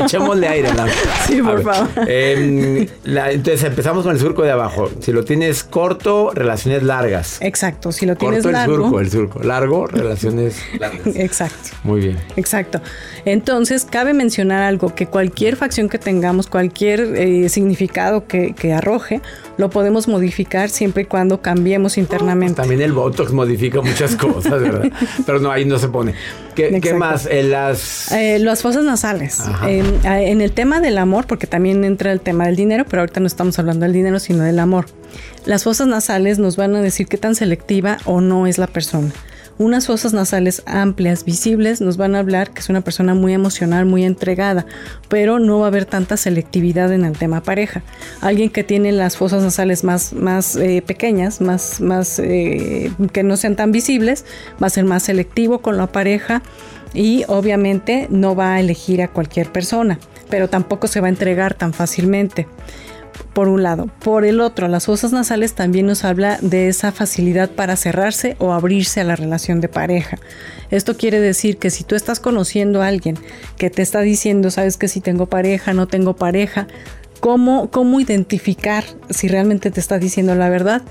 Echémosle 0.00 0.48
aire. 0.48 0.72
¿no? 0.74 0.84
Sí, 1.26 1.40
A 1.40 1.44
por 1.44 1.62
favor. 1.62 1.88
em, 2.08 2.86
la- 3.04 3.30
entonces 3.32 3.62
empezamos 3.64 4.04
con 4.04 4.12
el 4.12 4.20
surco 4.20 4.42
de 4.42 4.50
abajo. 4.50 4.90
Si 5.00 5.12
lo 5.12 5.24
tienes 5.24 5.62
corto, 5.64 6.30
relaciones 6.34 6.82
largas. 6.82 6.91
Exacto, 7.40 7.92
si 7.92 8.06
lo 8.06 8.16
tienes 8.16 8.42
Corto 8.42 8.48
el 8.48 8.52
largo. 8.54 8.76
surco, 8.76 9.00
el 9.00 9.10
surco. 9.10 9.42
Largo, 9.42 9.86
relaciones 9.88 10.56
largas. 10.78 11.16
Exacto. 11.16 11.70
Muy 11.84 12.00
bien. 12.00 12.18
Exacto. 12.36 12.80
Entonces, 13.24 13.84
cabe 13.84 14.12
mencionar 14.14 14.62
algo, 14.62 14.94
que 14.94 15.06
cualquier 15.06 15.56
facción 15.56 15.88
que 15.88 15.98
tengamos, 15.98 16.46
cualquier 16.46 17.00
eh, 17.16 17.48
significado 17.48 18.26
que, 18.26 18.54
que 18.54 18.72
arroje, 18.72 19.20
lo 19.56 19.70
podemos 19.70 20.08
modificar 20.08 20.70
siempre 20.70 21.04
y 21.04 21.06
cuando 21.06 21.40
cambiemos 21.40 21.98
internamente. 21.98 22.54
También 22.54 22.80
el 22.80 22.92
Botox 22.92 23.32
modifica 23.32 23.80
muchas 23.80 24.16
cosas, 24.16 24.60
¿verdad? 24.60 24.90
Pero 25.26 25.40
no, 25.40 25.50
ahí 25.50 25.64
no 25.64 25.78
se 25.78 25.88
pone. 25.88 26.14
¿Qué, 26.54 26.94
más? 26.94 27.26
En 27.26 27.50
las... 27.50 28.12
Eh, 28.12 28.38
las 28.38 28.62
fosas 28.62 28.84
nasales. 28.84 29.40
Eh, 29.66 29.82
en 30.04 30.40
el 30.40 30.52
tema 30.52 30.80
del 30.80 30.98
amor, 30.98 31.26
porque 31.26 31.46
también 31.46 31.84
entra 31.84 32.12
el 32.12 32.20
tema 32.20 32.46
del 32.46 32.56
dinero, 32.56 32.84
pero 32.88 33.02
ahorita 33.02 33.20
no 33.20 33.26
estamos 33.26 33.58
hablando 33.58 33.84
del 33.84 33.92
dinero, 33.92 34.18
sino 34.18 34.44
del 34.44 34.58
amor. 34.58 34.86
Las 35.44 35.64
fosas 35.64 35.86
nasales 35.86 36.38
nos 36.38 36.56
van 36.56 36.74
a 36.76 36.80
decir 36.80 37.06
qué 37.06 37.16
tan 37.16 37.34
selectiva 37.34 37.98
o 38.04 38.20
no 38.20 38.46
es 38.46 38.58
la 38.58 38.66
persona. 38.66 39.12
Unas 39.58 39.86
fosas 39.86 40.12
nasales 40.12 40.62
amplias, 40.66 41.24
visibles, 41.24 41.80
nos 41.80 41.96
van 41.96 42.14
a 42.14 42.20
hablar 42.20 42.50
que 42.50 42.60
es 42.60 42.68
una 42.68 42.80
persona 42.80 43.14
muy 43.14 43.32
emocional, 43.32 43.84
muy 43.84 44.04
entregada, 44.04 44.66
pero 45.08 45.38
no 45.38 45.58
va 45.60 45.66
a 45.66 45.68
haber 45.68 45.84
tanta 45.84 46.16
selectividad 46.16 46.92
en 46.92 47.04
el 47.04 47.16
tema 47.16 47.42
pareja. 47.42 47.82
Alguien 48.20 48.50
que 48.50 48.64
tiene 48.64 48.92
las 48.92 49.16
fosas 49.16 49.42
nasales 49.42 49.84
más, 49.84 50.14
más 50.14 50.56
eh, 50.56 50.82
pequeñas, 50.84 51.40
más, 51.40 51.80
más 51.80 52.18
eh, 52.18 52.90
que 53.12 53.22
no 53.22 53.36
sean 53.36 53.54
tan 53.54 53.72
visibles, 53.72 54.24
va 54.60 54.68
a 54.68 54.70
ser 54.70 54.84
más 54.84 55.02
selectivo 55.04 55.60
con 55.60 55.76
la 55.76 55.86
pareja 55.86 56.42
y 56.94 57.24
obviamente 57.28 58.06
no 58.10 58.34
va 58.34 58.54
a 58.54 58.60
elegir 58.60 59.02
a 59.02 59.08
cualquier 59.08 59.52
persona, 59.52 59.98
pero 60.30 60.48
tampoco 60.48 60.86
se 60.86 61.00
va 61.00 61.06
a 61.06 61.10
entregar 61.10 61.54
tan 61.54 61.72
fácilmente 61.72 62.46
por 63.32 63.48
un 63.48 63.62
lado. 63.62 63.88
Por 64.00 64.24
el 64.24 64.40
otro, 64.40 64.68
las 64.68 64.86
fosas 64.86 65.12
nasales 65.12 65.54
también 65.54 65.86
nos 65.86 66.04
habla 66.04 66.38
de 66.40 66.68
esa 66.68 66.92
facilidad 66.92 67.50
para 67.50 67.76
cerrarse 67.76 68.36
o 68.38 68.52
abrirse 68.52 69.00
a 69.00 69.04
la 69.04 69.16
relación 69.16 69.60
de 69.60 69.68
pareja. 69.68 70.18
Esto 70.70 70.96
quiere 70.96 71.20
decir 71.20 71.58
que 71.58 71.70
si 71.70 71.84
tú 71.84 71.94
estás 71.94 72.20
conociendo 72.20 72.82
a 72.82 72.86
alguien 72.86 73.18
que 73.58 73.70
te 73.70 73.82
está 73.82 74.00
diciendo, 74.00 74.50
sabes 74.50 74.76
que 74.76 74.88
si 74.88 75.00
tengo 75.00 75.26
pareja, 75.26 75.72
no 75.72 75.86
tengo 75.86 76.16
pareja, 76.16 76.66
¿cómo, 77.20 77.70
cómo 77.70 78.00
identificar 78.00 78.84
si 79.10 79.28
realmente 79.28 79.70
te 79.70 79.80
está 79.80 79.98
diciendo 79.98 80.34
la 80.34 80.48
verdad? 80.48 80.82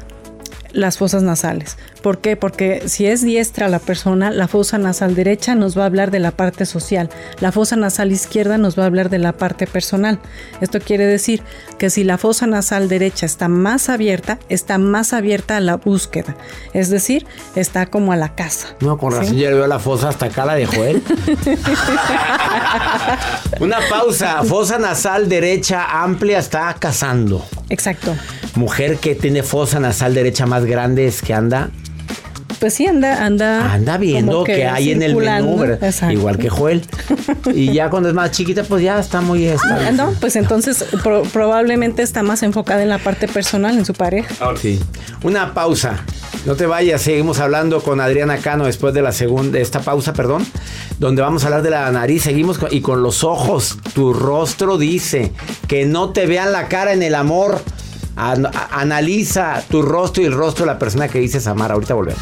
las 0.73 0.97
fosas 0.97 1.23
nasales. 1.23 1.77
¿Por 2.01 2.19
qué? 2.19 2.35
Porque 2.35 2.83
si 2.87 3.05
es 3.05 3.21
diestra 3.21 3.67
la 3.67 3.79
persona, 3.79 4.31
la 4.31 4.47
fosa 4.47 4.79
nasal 4.79 5.13
derecha 5.13 5.53
nos 5.53 5.77
va 5.77 5.83
a 5.83 5.85
hablar 5.85 6.09
de 6.09 6.19
la 6.19 6.31
parte 6.31 6.65
social, 6.65 7.09
la 7.39 7.51
fosa 7.51 7.75
nasal 7.75 8.11
izquierda 8.11 8.57
nos 8.57 8.77
va 8.77 8.83
a 8.83 8.85
hablar 8.87 9.09
de 9.09 9.19
la 9.19 9.33
parte 9.33 9.67
personal. 9.67 10.19
Esto 10.61 10.79
quiere 10.79 11.05
decir 11.05 11.43
que 11.77 11.91
si 11.91 12.03
la 12.03 12.17
fosa 12.17 12.47
nasal 12.47 12.89
derecha 12.89 13.25
está 13.25 13.47
más 13.47 13.89
abierta, 13.89 14.39
está 14.49 14.79
más 14.79 15.13
abierta 15.13 15.57
a 15.57 15.59
la 15.59 15.77
búsqueda, 15.77 16.35
es 16.73 16.89
decir, 16.89 17.27
está 17.55 17.85
como 17.85 18.13
a 18.13 18.15
la 18.15 18.33
casa. 18.33 18.69
No, 18.79 18.97
con 18.97 19.13
razón 19.13 19.37
ya 19.37 19.51
veo 19.51 19.67
la 19.67 19.79
fosa 19.79 20.09
hasta 20.09 20.25
acá 20.25 20.45
la 20.45 20.55
dejó 20.55 20.83
él. 20.83 21.03
Una 23.59 23.77
pausa, 23.89 24.43
fosa 24.43 24.79
nasal 24.79 25.29
derecha 25.29 26.03
amplia 26.03 26.39
está 26.39 26.75
cazando. 26.79 27.45
Exacto. 27.69 28.15
Mujer 28.55 28.97
que 28.97 29.13
tiene 29.13 29.43
fosa 29.43 29.79
nasal 29.79 30.15
derecha 30.15 30.47
más 30.47 30.65
grande 30.65 31.07
es 31.07 31.21
que 31.21 31.33
anda 31.33 31.69
pues 32.61 32.75
sí 32.75 32.85
anda 32.85 33.25
anda 33.25 33.73
anda 33.73 33.97
viendo 33.97 34.43
que, 34.43 34.67
hay 34.67 34.91
en 34.91 35.01
el 35.01 35.15
menú 35.15 35.65
igual 36.11 36.37
que 36.37 36.47
Joel. 36.47 36.83
Y 37.55 37.73
ya 37.73 37.89
cuando 37.89 38.07
es 38.07 38.13
más 38.13 38.29
chiquita 38.29 38.63
pues 38.63 38.83
ya 38.83 38.99
está 38.99 39.19
muy 39.19 39.49
ah, 39.49 39.91
no 39.91 40.13
pues 40.21 40.35
entonces 40.35 40.85
probablemente 41.33 42.03
está 42.03 42.21
más 42.21 42.43
enfocada 42.43 42.83
en 42.83 42.89
la 42.89 42.99
parte 42.99 43.27
personal 43.27 43.75
en 43.79 43.83
su 43.83 43.93
pareja. 43.93 44.35
Sí. 44.61 44.79
Una 45.23 45.55
pausa. 45.55 46.05
No 46.45 46.55
te 46.55 46.67
vayas 46.67 47.01
seguimos 47.01 47.39
hablando 47.39 47.81
con 47.81 47.99
Adriana 47.99 48.37
Cano 48.37 48.65
después 48.65 48.93
de 48.93 49.01
la 49.01 49.11
segunda 49.11 49.57
esta 49.57 49.79
pausa 49.79 50.13
perdón 50.13 50.45
donde 50.99 51.23
vamos 51.23 51.43
a 51.43 51.47
hablar 51.47 51.63
de 51.63 51.71
la 51.71 51.91
nariz. 51.91 52.21
Seguimos 52.21 52.59
y 52.69 52.81
con 52.81 53.01
los 53.01 53.23
ojos. 53.23 53.79
Tu 53.95 54.13
rostro 54.13 54.77
dice 54.77 55.31
que 55.67 55.87
no 55.87 56.11
te 56.11 56.27
vean 56.27 56.51
la 56.51 56.67
cara 56.67 56.93
en 56.93 57.01
el 57.01 57.15
amor 57.15 57.59
analiza 58.21 59.63
tu 59.69 59.81
rostro 59.81 60.21
y 60.21 60.27
el 60.27 60.33
rostro 60.33 60.65
de 60.65 60.73
la 60.73 60.79
persona 60.79 61.07
que 61.07 61.19
dices 61.19 61.47
amar. 61.47 61.71
Ahorita 61.71 61.93
volvemos. 61.93 62.21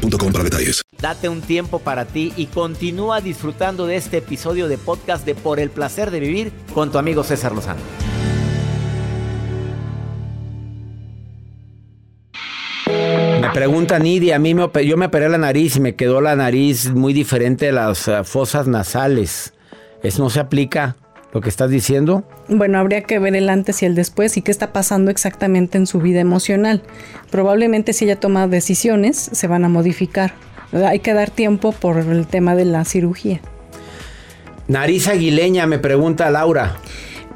para 0.00 0.44
detalles. 0.44 0.82
Date 1.00 1.28
un 1.28 1.40
tiempo 1.40 1.78
para 1.78 2.04
ti 2.04 2.32
y 2.36 2.46
continúa 2.46 3.20
disfrutando 3.20 3.86
de 3.86 3.96
este 3.96 4.18
episodio 4.18 4.68
de 4.68 4.78
podcast 4.78 5.24
de 5.26 5.34
Por 5.34 5.60
el 5.60 5.70
placer 5.70 6.10
de 6.10 6.20
vivir 6.20 6.52
con 6.72 6.90
tu 6.90 6.98
amigo 6.98 7.24
César 7.24 7.52
Lozano. 7.52 7.80
Me 13.40 13.50
pregunta 13.50 13.98
Nidia, 13.98 14.36
a 14.36 14.38
mí 14.38 14.54
me, 14.54 14.68
yo 14.84 14.96
me 14.96 15.06
operé 15.06 15.28
la 15.28 15.38
nariz 15.38 15.76
y 15.76 15.80
me 15.80 15.94
quedó 15.94 16.20
la 16.20 16.34
nariz 16.36 16.90
muy 16.92 17.12
diferente 17.12 17.66
de 17.66 17.72
las 17.72 18.08
eh, 18.08 18.24
fosas 18.24 18.66
nasales. 18.66 19.54
¿Eso 20.02 20.22
no 20.22 20.30
se 20.30 20.40
aplica? 20.40 20.96
Lo 21.34 21.40
que 21.40 21.48
estás 21.48 21.68
diciendo? 21.68 22.22
Bueno, 22.48 22.78
habría 22.78 23.02
que 23.02 23.18
ver 23.18 23.34
el 23.34 23.50
antes 23.50 23.82
y 23.82 23.86
el 23.86 23.96
después 23.96 24.36
y 24.36 24.42
qué 24.42 24.52
está 24.52 24.72
pasando 24.72 25.10
exactamente 25.10 25.76
en 25.76 25.88
su 25.88 25.98
vida 25.98 26.20
emocional. 26.20 26.82
Probablemente 27.30 27.92
si 27.92 28.04
ella 28.04 28.20
toma 28.20 28.46
decisiones, 28.46 29.30
se 29.32 29.46
van 29.48 29.64
a 29.64 29.68
modificar. 29.68 30.34
Hay 30.72 31.00
que 31.00 31.12
dar 31.12 31.30
tiempo 31.30 31.72
por 31.72 31.98
el 31.98 32.28
tema 32.28 32.54
de 32.54 32.64
la 32.64 32.84
cirugía. 32.84 33.40
Nariz 34.68 35.08
aguileña, 35.08 35.66
me 35.66 35.80
pregunta 35.80 36.30
Laura. 36.30 36.76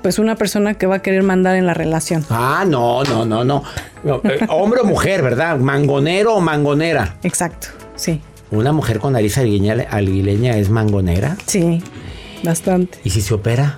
Pues 0.00 0.20
una 0.20 0.36
persona 0.36 0.74
que 0.74 0.86
va 0.86 0.96
a 0.96 1.02
querer 1.02 1.24
mandar 1.24 1.56
en 1.56 1.66
la 1.66 1.74
relación. 1.74 2.24
Ah, 2.30 2.64
no, 2.66 3.02
no, 3.02 3.24
no, 3.24 3.44
no. 3.44 3.64
Eh, 4.04 4.38
hombre 4.48 4.80
o 4.80 4.84
mujer, 4.84 5.22
¿verdad? 5.22 5.58
Mangonero 5.58 6.36
o 6.36 6.40
mangonera. 6.40 7.16
Exacto, 7.24 7.68
sí. 7.96 8.20
¿Una 8.52 8.72
mujer 8.72 9.00
con 9.00 9.14
nariz 9.14 9.36
aguileña 9.38 10.56
es 10.56 10.70
mangonera? 10.70 11.36
Sí, 11.46 11.82
bastante. 12.44 12.98
¿Y 13.02 13.10
si 13.10 13.20
se 13.20 13.34
opera? 13.34 13.76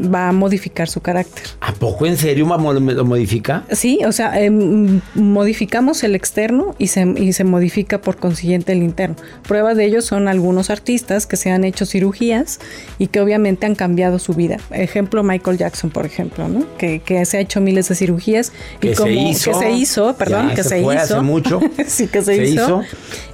Va 0.00 0.28
a 0.28 0.32
modificar 0.32 0.88
su 0.88 1.00
carácter. 1.00 1.44
¿A 1.60 1.72
poco 1.72 2.06
en 2.06 2.16
serio 2.16 2.46
lo 2.46 3.04
modifica? 3.04 3.64
Sí, 3.70 4.00
o 4.06 4.12
sea, 4.12 4.40
em, 4.40 5.00
modificamos 5.14 6.02
el 6.04 6.14
externo 6.14 6.74
y 6.78 6.88
se, 6.88 7.02
y 7.16 7.32
se 7.32 7.44
modifica 7.44 8.00
por 8.00 8.16
consiguiente 8.16 8.72
el 8.72 8.82
interno. 8.82 9.16
Prueba 9.46 9.74
de 9.74 9.84
ello 9.84 10.02
son 10.02 10.28
algunos 10.28 10.70
artistas 10.70 11.26
que 11.26 11.36
se 11.36 11.50
han 11.50 11.64
hecho 11.64 11.86
cirugías 11.86 12.58
y 12.98 13.08
que 13.08 13.20
obviamente 13.20 13.66
han 13.66 13.74
cambiado 13.74 14.18
su 14.18 14.34
vida. 14.34 14.58
Ejemplo, 14.70 15.22
Michael 15.22 15.58
Jackson, 15.58 15.90
por 15.90 16.06
ejemplo, 16.06 16.48
¿no? 16.48 16.64
Que, 16.76 17.00
se 17.26 17.38
ha 17.38 17.40
hecho 17.40 17.60
miles 17.60 17.88
de 17.88 17.94
cirugías 17.94 18.52
y 18.76 18.88
que 18.88 18.94
como 18.94 19.10
se 19.10 19.14
hizo, 19.14 19.50
que 19.52 19.58
se 19.58 19.70
hizo, 19.72 20.16
perdón, 20.16 20.50
que 20.54 20.62
se, 20.62 20.80
hizo 20.80 20.90
hace 20.90 21.20
mucho. 21.20 21.60
sí, 21.86 22.08
que 22.08 22.22
se, 22.22 22.44
hizo, 22.44 22.82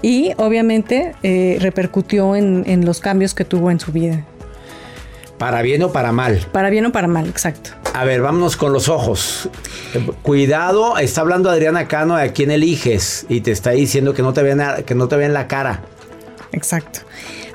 Y 0.00 0.32
obviamente 0.36 1.14
eh, 1.22 1.58
repercutió 1.60 2.36
en, 2.36 2.64
en 2.66 2.84
los 2.84 3.00
cambios 3.00 3.34
que 3.34 3.44
tuvo 3.44 3.70
en 3.70 3.80
su 3.80 3.92
vida. 3.92 4.24
¿Para 5.42 5.60
bien 5.60 5.82
o 5.82 5.90
para 5.90 6.12
mal? 6.12 6.46
Para 6.52 6.70
bien 6.70 6.86
o 6.86 6.92
para 6.92 7.08
mal, 7.08 7.26
exacto. 7.26 7.70
A 7.94 8.04
ver, 8.04 8.22
vámonos 8.22 8.56
con 8.56 8.72
los 8.72 8.88
ojos. 8.88 9.48
Cuidado, 10.22 10.98
está 10.98 11.22
hablando 11.22 11.50
Adriana 11.50 11.88
Cano 11.88 12.14
de 12.14 12.22
a 12.22 12.32
quién 12.32 12.52
eliges 12.52 13.26
y 13.28 13.40
te 13.40 13.50
está 13.50 13.72
diciendo 13.72 14.14
que 14.14 14.22
no 14.22 14.32
te 14.32 14.44
vean, 14.44 14.84
que 14.84 14.94
no 14.94 15.08
te 15.08 15.16
vean 15.16 15.32
la 15.32 15.48
cara. 15.48 15.80
Exacto. 16.52 17.00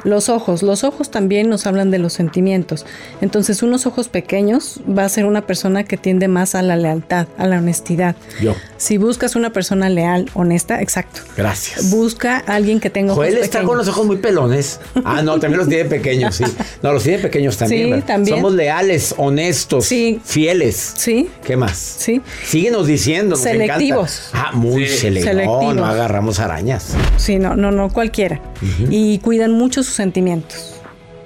Los 0.03 0.29
ojos, 0.29 0.63
los 0.63 0.83
ojos 0.83 1.11
también 1.11 1.49
nos 1.49 1.65
hablan 1.67 1.91
de 1.91 1.99
los 1.99 2.13
sentimientos. 2.13 2.85
Entonces, 3.21 3.63
unos 3.63 3.85
ojos 3.85 4.07
pequeños 4.07 4.79
va 4.87 5.05
a 5.05 5.09
ser 5.09 5.25
una 5.25 5.45
persona 5.45 5.83
que 5.83 5.97
tiende 5.97 6.27
más 6.27 6.55
a 6.55 6.61
la 6.61 6.75
lealtad, 6.75 7.27
a 7.37 7.47
la 7.47 7.57
honestidad. 7.57 8.15
Yo. 8.41 8.55
Si 8.77 8.97
buscas 8.97 9.35
una 9.35 9.51
persona 9.51 9.89
leal, 9.89 10.29
honesta, 10.33 10.81
exacto. 10.81 11.21
Gracias. 11.35 11.89
Busca 11.89 12.43
a 12.45 12.55
alguien 12.55 12.79
que 12.79 12.89
tenga 12.89 13.13
ojos 13.13 13.25
Joel 13.25 13.37
está 13.37 13.63
con 13.63 13.77
los 13.77 13.87
ojos 13.87 14.05
muy 14.05 14.17
pelones. 14.17 14.79
Ah, 15.03 15.21
no, 15.21 15.39
también 15.39 15.59
los 15.59 15.69
tiene 15.69 15.85
pequeños, 15.85 16.35
sí. 16.35 16.43
No, 16.83 16.93
los 16.93 17.03
tiene 17.03 17.19
pequeños 17.19 17.57
también. 17.57 17.95
Sí, 17.95 18.01
también. 18.05 18.37
Somos 18.37 18.53
leales, 18.53 19.15
honestos, 19.17 19.85
sí. 19.85 20.19
fieles. 20.23 20.93
Sí. 20.95 21.29
¿Qué 21.43 21.57
más? 21.57 21.77
Sí. 21.77 22.21
Síguenos 22.43 22.87
diciendo. 22.87 23.31
Nos 23.31 23.41
selectivos. 23.41 24.29
Ah, 24.33 24.51
muy 24.53 24.87
selectivos. 24.87 25.75
No, 25.75 25.85
agarramos 25.85 26.39
arañas. 26.39 26.95
Sí, 27.17 27.39
no, 27.39 27.55
no, 27.55 27.71
no 27.71 27.89
cualquiera. 27.89 28.41
Y 28.89 29.19
cuidan 29.19 29.51
mucho 29.51 29.83
sus 29.87 29.95
sentimientos. 29.95 30.75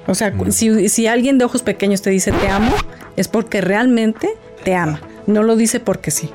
O 0.07 0.15
sea, 0.15 0.33
si, 0.49 0.89
si 0.89 1.07
alguien 1.07 1.37
de 1.37 1.45
ojos 1.45 1.61
pequeños 1.61 2.01
te 2.01 2.09
dice 2.09 2.31
te 2.31 2.47
amo, 2.47 2.71
es 3.15 3.27
porque 3.27 3.61
realmente 3.61 4.29
te 4.63 4.75
ama. 4.75 5.01
No 5.27 5.43
lo 5.43 5.55
dice 5.55 5.79
porque 5.79 6.11
sí. 6.11 6.29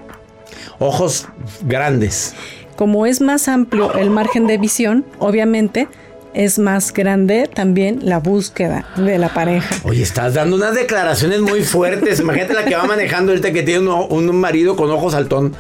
Ojos 0.79 1.29
grandes. 1.65 2.35
Como 2.77 3.07
es 3.07 3.21
más 3.21 3.49
amplio 3.49 3.95
el 3.95 4.11
margen 4.11 4.47
de 4.47 4.59
visión, 4.59 5.05
obviamente 5.19 5.89
es 6.37 6.59
más 6.59 6.93
grande 6.93 7.49
también 7.53 8.01
la 8.03 8.19
búsqueda 8.19 8.87
de 8.97 9.19
la 9.19 9.33
pareja. 9.33 9.75
Oye, 9.85 10.03
estás 10.03 10.35
dando 10.35 10.57
unas 10.57 10.75
declaraciones 10.75 11.41
muy 11.41 11.63
fuertes. 11.63 12.21
Imagínate 12.21 12.53
la 12.53 12.67
que 12.67 12.77
va 12.77 12.85
manejando 12.85 13.33
ahorita 13.33 13.53
que 13.53 13.63
tiene 13.63 13.89
un, 13.89 14.29
un 14.29 14.37
marido 14.41 14.77
con 14.77 14.91
ojos 14.91 15.15
saltón. 15.15 15.55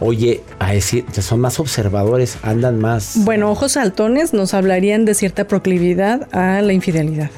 Oye, 0.00 0.42
a 0.58 0.72
decir, 0.72 1.04
son 1.20 1.40
más 1.40 1.60
observadores, 1.60 2.38
andan 2.42 2.80
más. 2.80 3.12
Bueno, 3.16 3.50
ojos 3.50 3.72
saltones 3.72 4.32
nos 4.32 4.54
hablarían 4.54 5.04
de 5.04 5.14
cierta 5.14 5.46
proclividad 5.46 6.26
a 6.32 6.62
la 6.62 6.72
infidelidad. 6.72 7.30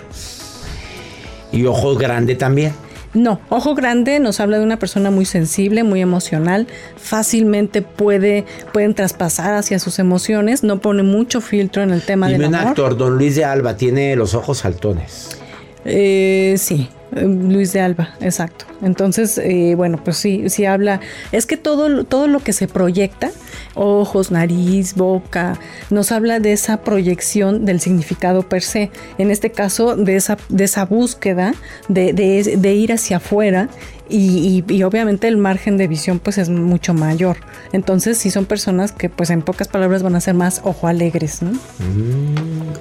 Y 1.50 1.66
ojos 1.66 1.98
grande 1.98 2.36
también. 2.36 2.72
No, 3.14 3.40
ojo 3.48 3.74
grande 3.74 4.18
nos 4.18 4.40
habla 4.40 4.58
de 4.58 4.64
una 4.64 4.78
persona 4.78 5.10
muy 5.10 5.24
sensible, 5.24 5.84
muy 5.84 6.00
emocional, 6.00 6.66
fácilmente 6.96 7.80
puede, 7.80 8.44
pueden 8.72 8.94
traspasar 8.94 9.54
hacia 9.54 9.78
sus 9.78 10.00
emociones, 10.00 10.64
no 10.64 10.80
pone 10.80 11.04
mucho 11.04 11.40
filtro 11.40 11.82
en 11.82 11.90
el 11.90 12.02
tema 12.02 12.26
Dime 12.26 12.40
del 12.40 12.48
un 12.48 12.54
actor, 12.56 12.96
don 12.96 13.16
Luis 13.16 13.36
de 13.36 13.44
Alba, 13.44 13.76
tiene 13.76 14.16
los 14.16 14.34
ojos 14.34 14.58
saltones. 14.58 15.38
Eh, 15.84 16.54
sí, 16.58 16.88
eh, 17.14 17.22
Luis 17.24 17.72
de 17.72 17.80
Alba, 17.80 18.14
exacto. 18.20 18.64
Entonces, 18.82 19.38
eh, 19.38 19.74
bueno, 19.76 20.00
pues 20.02 20.16
sí, 20.16 20.48
sí 20.48 20.64
habla. 20.64 21.00
Es 21.32 21.46
que 21.46 21.56
todo, 21.56 22.04
todo 22.04 22.26
lo 22.26 22.40
que 22.40 22.52
se 22.52 22.68
proyecta, 22.68 23.30
ojos, 23.74 24.30
nariz, 24.30 24.94
boca, 24.94 25.58
nos 25.90 26.12
habla 26.12 26.40
de 26.40 26.52
esa 26.52 26.78
proyección 26.82 27.64
del 27.66 27.80
significado 27.80 28.42
per 28.48 28.62
se. 28.62 28.90
En 29.18 29.30
este 29.30 29.50
caso, 29.50 29.96
de 29.96 30.16
esa, 30.16 30.36
de 30.48 30.64
esa 30.64 30.84
búsqueda 30.86 31.54
de, 31.88 32.12
de- 32.12 32.56
de 32.56 32.74
ir 32.74 32.92
hacia 32.92 33.18
afuera. 33.18 33.68
Y, 34.06 34.62
y- 34.68 34.74
y 34.74 34.82
obviamente 34.82 35.28
el 35.28 35.38
margen 35.38 35.78
de 35.78 35.88
visión 35.88 36.18
pues 36.18 36.36
es 36.36 36.50
mucho 36.50 36.92
mayor. 36.92 37.38
Entonces 37.72 38.18
sí 38.18 38.30
son 38.30 38.44
personas 38.44 38.92
que 38.92 39.08
pues 39.08 39.30
en 39.30 39.40
pocas 39.40 39.66
palabras 39.66 40.02
van 40.02 40.14
a 40.14 40.20
ser 40.20 40.34
más 40.34 40.60
ojo 40.62 40.88
alegres, 40.88 41.40
¿no? 41.40 41.52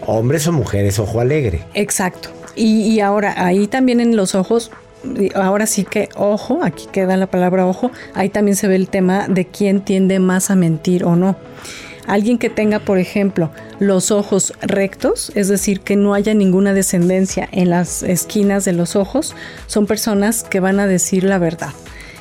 Hombres 0.06 0.46
o 0.48 0.52
mujeres, 0.52 1.00
ojo 1.00 1.22
alegre. 1.22 1.63
Exacto. 1.76 2.30
Y, 2.56 3.00
ahora, 3.00 3.34
ahí 3.46 3.68
también 3.68 4.00
en 4.00 4.16
los 4.16 4.36
ojos, 4.36 4.72
ahora 5.36 5.66
sí 5.66 5.84
que 5.84 6.10
ojo, 6.16 6.60
aquí 6.63 6.88
queda 6.92 7.18
la 7.18 7.28
palabra 7.28 7.66
ojo, 7.66 7.92
ahí 8.13 8.30
también 8.30 8.56
se 8.56 8.68
ve 8.68 8.76
el 8.76 8.88
tema 8.88 9.28
de 9.28 9.46
quién 9.46 9.82
tiende 9.82 10.20
más 10.20 10.50
a 10.52 10.56
mentir 10.56 11.04
o 11.04 11.16
no. 11.16 11.36
Alguien 12.06 12.38
que 12.38 12.50
tenga, 12.50 12.80
por 12.80 13.00
ejemplo, 13.00 13.50
los 13.80 14.12
ojos 14.12 14.54
rectos, 14.62 15.32
es 15.36 15.48
decir, 15.48 15.80
que 15.80 15.96
no 15.96 16.13
haya 16.13 16.34
ninguna 16.34 16.74
descendencia 16.74 17.48
en 17.52 17.70
las 17.70 18.04
esquinas 18.04 18.66
de 18.66 18.74
los 18.74 18.96
ojos, 18.96 19.36
son 19.68 19.86
personas 19.86 20.44
que 20.44 20.60
van 20.60 20.80
a 20.80 20.88
decir 20.88 21.24
la 21.24 21.38
verdad. 21.38 21.72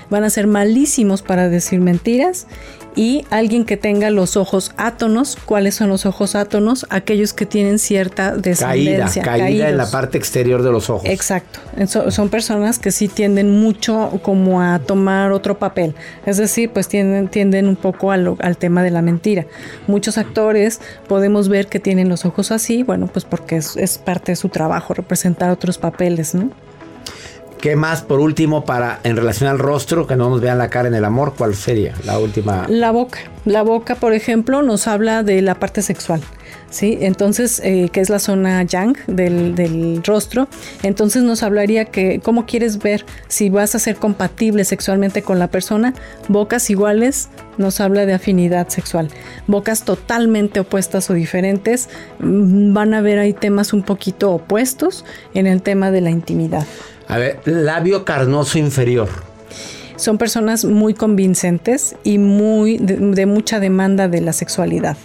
Van 0.08 0.24
a 0.24 0.30
ser 0.30 0.46
malísimos 0.46 1.22
para 1.22 1.48
decir 1.48 1.80
mentiras. 1.80 2.46
Y 2.94 3.24
alguien 3.30 3.64
que 3.64 3.78
tenga 3.78 4.10
los 4.10 4.36
ojos 4.36 4.72
átonos, 4.76 5.38
¿cuáles 5.46 5.74
son 5.76 5.88
los 5.88 6.04
ojos 6.04 6.34
átonos? 6.34 6.84
Aquellos 6.90 7.32
que 7.32 7.46
tienen 7.46 7.78
cierta 7.78 8.32
Caída, 8.32 8.42
descendencia. 8.42 9.22
caída 9.22 9.68
en 9.70 9.78
la 9.78 9.90
parte 9.90 10.18
exterior 10.18 10.62
de 10.62 10.70
los 10.72 10.90
ojos. 10.90 11.08
Exacto. 11.08 11.58
So- 11.86 12.10
son 12.10 12.28
personas 12.28 12.78
que 12.78 12.90
sí 12.90 13.08
tienden 13.08 13.50
mucho 13.58 14.20
como 14.22 14.60
a 14.60 14.78
tomar 14.78 15.32
otro 15.32 15.58
papel. 15.58 15.94
Es 16.26 16.36
decir, 16.36 16.68
pues 16.70 16.86
tienden, 16.86 17.28
tienden 17.28 17.66
un 17.66 17.76
poco 17.76 18.12
al, 18.12 18.36
al 18.40 18.58
tema 18.58 18.82
de 18.82 18.90
la 18.90 19.00
mentira. 19.00 19.46
Muchos 19.86 20.18
actores 20.18 20.80
podemos 21.08 21.48
ver 21.48 21.68
que 21.68 21.80
tienen 21.80 22.10
los 22.10 22.26
ojos 22.26 22.52
así, 22.52 22.82
bueno, 22.82 23.06
pues 23.06 23.24
porque 23.24 23.56
es, 23.56 23.74
es 23.78 23.96
parte 23.96 24.32
de 24.32 24.36
su 24.36 24.50
trabajo, 24.50 24.92
representar 24.92 25.50
otros 25.50 25.78
papeles, 25.78 26.34
¿no? 26.34 26.50
¿Qué 27.62 27.76
más 27.76 28.02
por 28.02 28.18
último 28.18 28.64
para 28.64 28.98
en 29.04 29.16
relación 29.16 29.48
al 29.48 29.60
rostro, 29.60 30.08
que 30.08 30.16
no 30.16 30.28
nos 30.28 30.40
vean 30.40 30.58
la 30.58 30.68
cara 30.68 30.88
en 30.88 30.96
el 30.96 31.04
amor? 31.04 31.34
¿Cuál 31.38 31.54
sería 31.54 31.94
la 32.04 32.18
última? 32.18 32.66
La 32.68 32.90
boca. 32.90 33.20
La 33.44 33.62
boca, 33.62 33.94
por 33.94 34.14
ejemplo, 34.14 34.62
nos 34.62 34.88
habla 34.88 35.22
de 35.22 35.40
la 35.42 35.54
parte 35.54 35.80
sexual. 35.80 36.20
¿Sí? 36.70 36.98
Entonces, 37.02 37.60
eh, 37.62 37.88
que 37.92 38.00
es 38.00 38.10
la 38.10 38.18
zona 38.18 38.64
yang 38.64 38.96
del, 39.06 39.54
del 39.54 40.02
rostro. 40.02 40.48
Entonces 40.82 41.22
nos 41.22 41.44
hablaría 41.44 41.84
que 41.84 42.18
cómo 42.20 42.46
quieres 42.46 42.78
ver 42.78 43.04
si 43.28 43.48
vas 43.48 43.76
a 43.76 43.78
ser 43.78 43.94
compatible 43.94 44.64
sexualmente 44.64 45.22
con 45.22 45.38
la 45.38 45.46
persona. 45.46 45.94
Bocas 46.28 46.68
iguales 46.68 47.28
nos 47.58 47.80
habla 47.80 48.06
de 48.06 48.14
afinidad 48.14 48.70
sexual. 48.70 49.08
Bocas 49.46 49.84
totalmente 49.84 50.58
opuestas 50.58 51.10
o 51.10 51.14
diferentes 51.14 51.88
mm, 52.18 52.72
van 52.72 52.92
a 52.92 53.02
ver 53.02 53.20
ahí 53.20 53.34
temas 53.34 53.72
un 53.72 53.84
poquito 53.84 54.32
opuestos 54.32 55.04
en 55.34 55.46
el 55.46 55.62
tema 55.62 55.92
de 55.92 56.00
la 56.00 56.10
intimidad. 56.10 56.66
A 57.08 57.18
ver, 57.18 57.40
labio 57.44 58.04
carnoso 58.04 58.58
inferior. 58.58 59.08
Son 59.96 60.18
personas 60.18 60.64
muy 60.64 60.94
convincentes 60.94 61.94
y 62.02 62.18
muy 62.18 62.78
de, 62.78 62.96
de 62.96 63.26
mucha 63.26 63.60
demanda 63.60 64.08
de 64.08 64.20
la 64.20 64.32
sexualidad. 64.32 64.96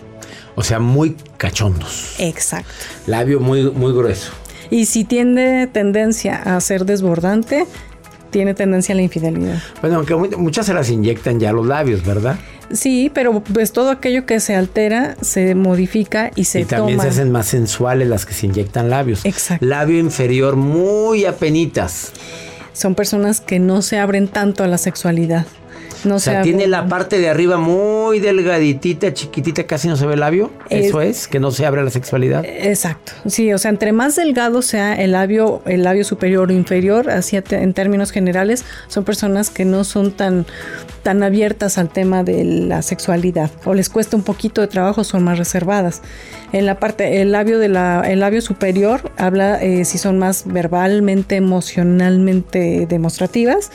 O 0.56 0.64
sea, 0.64 0.80
muy 0.80 1.16
cachondos. 1.38 2.16
Exacto. 2.18 2.72
Labio 3.06 3.40
muy, 3.40 3.70
muy 3.70 3.94
grueso. 3.94 4.32
Y 4.70 4.86
si 4.86 5.04
tiene 5.04 5.68
tendencia 5.68 6.36
a 6.36 6.60
ser 6.62 6.86
desbordante, 6.86 7.66
tiene 8.30 8.54
tendencia 8.54 8.94
a 8.94 8.96
la 8.96 9.02
infidelidad. 9.02 9.62
Bueno, 9.82 9.98
aunque 9.98 10.16
mu- 10.16 10.30
muchas 10.38 10.66
se 10.66 10.74
las 10.74 10.90
inyectan 10.90 11.40
ya 11.40 11.52
los 11.52 11.66
labios, 11.66 12.06
¿verdad? 12.06 12.38
Sí, 12.72 13.10
pero 13.14 13.42
pues 13.42 13.72
todo 13.72 13.90
aquello 13.92 14.26
que 14.26 14.40
se 14.42 14.54
altera 14.56 15.16
se 15.22 15.56
modifica 15.56 16.32
y 16.36 16.44
se 16.44 16.62
y 16.62 16.66
también 16.66 16.98
toma. 16.98 17.04
se 17.10 17.20
hacen 17.20 17.32
más 17.32 17.48
sensuales 17.48 18.08
las 18.10 18.26
que 18.26 18.34
se 18.34 18.46
inyectan 18.48 18.90
labios. 18.90 19.24
Exacto. 19.26 19.66
Labio 19.66 20.00
inferior 20.00 20.56
muy 20.58 21.24
apenitas. 21.26 22.12
Son 22.74 22.94
personas 22.94 23.40
que 23.42 23.60
no 23.60 23.82
se 23.82 23.98
abren 24.00 24.28
tanto 24.28 24.64
a 24.64 24.68
la 24.68 24.78
sexualidad. 24.78 25.46
No 26.08 26.16
O 26.16 26.20
se 26.20 26.32
sea, 26.32 26.42
tiene 26.42 26.66
abren- 26.66 26.70
la 26.70 26.88
parte 26.88 27.20
de 27.20 27.30
arriba 27.30 27.58
muy 27.58 28.20
delgaditita, 28.20 29.14
chiquitita, 29.14 29.66
casi 29.66 29.88
no 29.88 29.98
se 29.98 30.06
ve 30.06 30.14
el 30.14 30.22
labio. 30.22 30.52
Es- 30.70 30.86
Eso 30.88 31.02
es, 31.02 31.28
que 31.28 31.40
no 31.40 31.52
se 31.52 31.66
abre 31.66 31.84
la 31.84 31.90
sexualidad. 31.90 32.46
Exacto. 32.46 33.12
Sí, 33.28 33.52
o 33.54 33.58
sea, 33.58 33.70
entre 33.70 33.92
más 33.92 34.16
delgado 34.16 34.62
sea 34.62 34.94
el 34.96 35.12
labio, 35.12 35.62
el 35.66 35.84
labio 35.84 36.04
superior 36.04 36.50
o 36.50 36.54
inferior, 36.54 37.10
así 37.10 37.38
en 37.52 37.74
términos 37.74 38.12
generales, 38.12 38.64
son 38.88 39.04
personas 39.04 39.50
que 39.50 39.66
no 39.66 39.84
son 39.84 40.12
tan, 40.12 40.46
tan 41.04 41.24
abiertas 41.24 41.78
al 41.78 41.90
tema 41.90 42.24
de 42.24 42.44
la 42.46 42.82
sexualidad 42.82 43.52
o 43.66 43.74
les 43.74 43.90
cuesta 43.90 44.16
un 44.16 44.24
poquito 44.24 44.62
de 44.62 44.68
trabajo, 44.68 45.04
son 45.04 45.24
más 45.24 45.38
reservadas. 45.38 46.02
En 46.54 46.66
la 46.66 46.80
parte, 46.80 47.22
el 47.22 47.34
labio 47.34 47.60
de 47.60 47.68
la, 47.68 48.04
el 48.08 48.22
labio 48.22 48.42
superior 48.42 49.12
habla 49.18 49.62
eh, 49.62 49.84
si 49.84 49.98
son 49.98 50.18
más 50.18 50.44
verbalmente, 50.46 51.36
emocionalmente 51.36 52.86
demostrativas. 52.88 53.72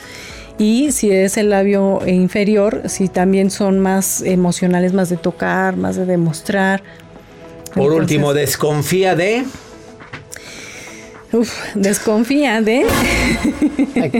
Y 0.57 0.91
si 0.91 1.11
es 1.11 1.37
el 1.37 1.49
labio 1.49 1.99
inferior, 2.07 2.83
si 2.87 3.07
también 3.09 3.49
son 3.49 3.79
más 3.79 4.21
emocionales, 4.21 4.93
más 4.93 5.09
de 5.09 5.17
tocar, 5.17 5.75
más 5.75 5.95
de 5.95 6.05
demostrar. 6.05 6.83
Por 7.73 7.85
Entonces- 7.85 7.99
último, 8.01 8.33
desconfía 8.33 9.15
de. 9.15 9.45
Uf, 11.33 11.51
desconfía 11.75 12.61
de. 12.61 12.85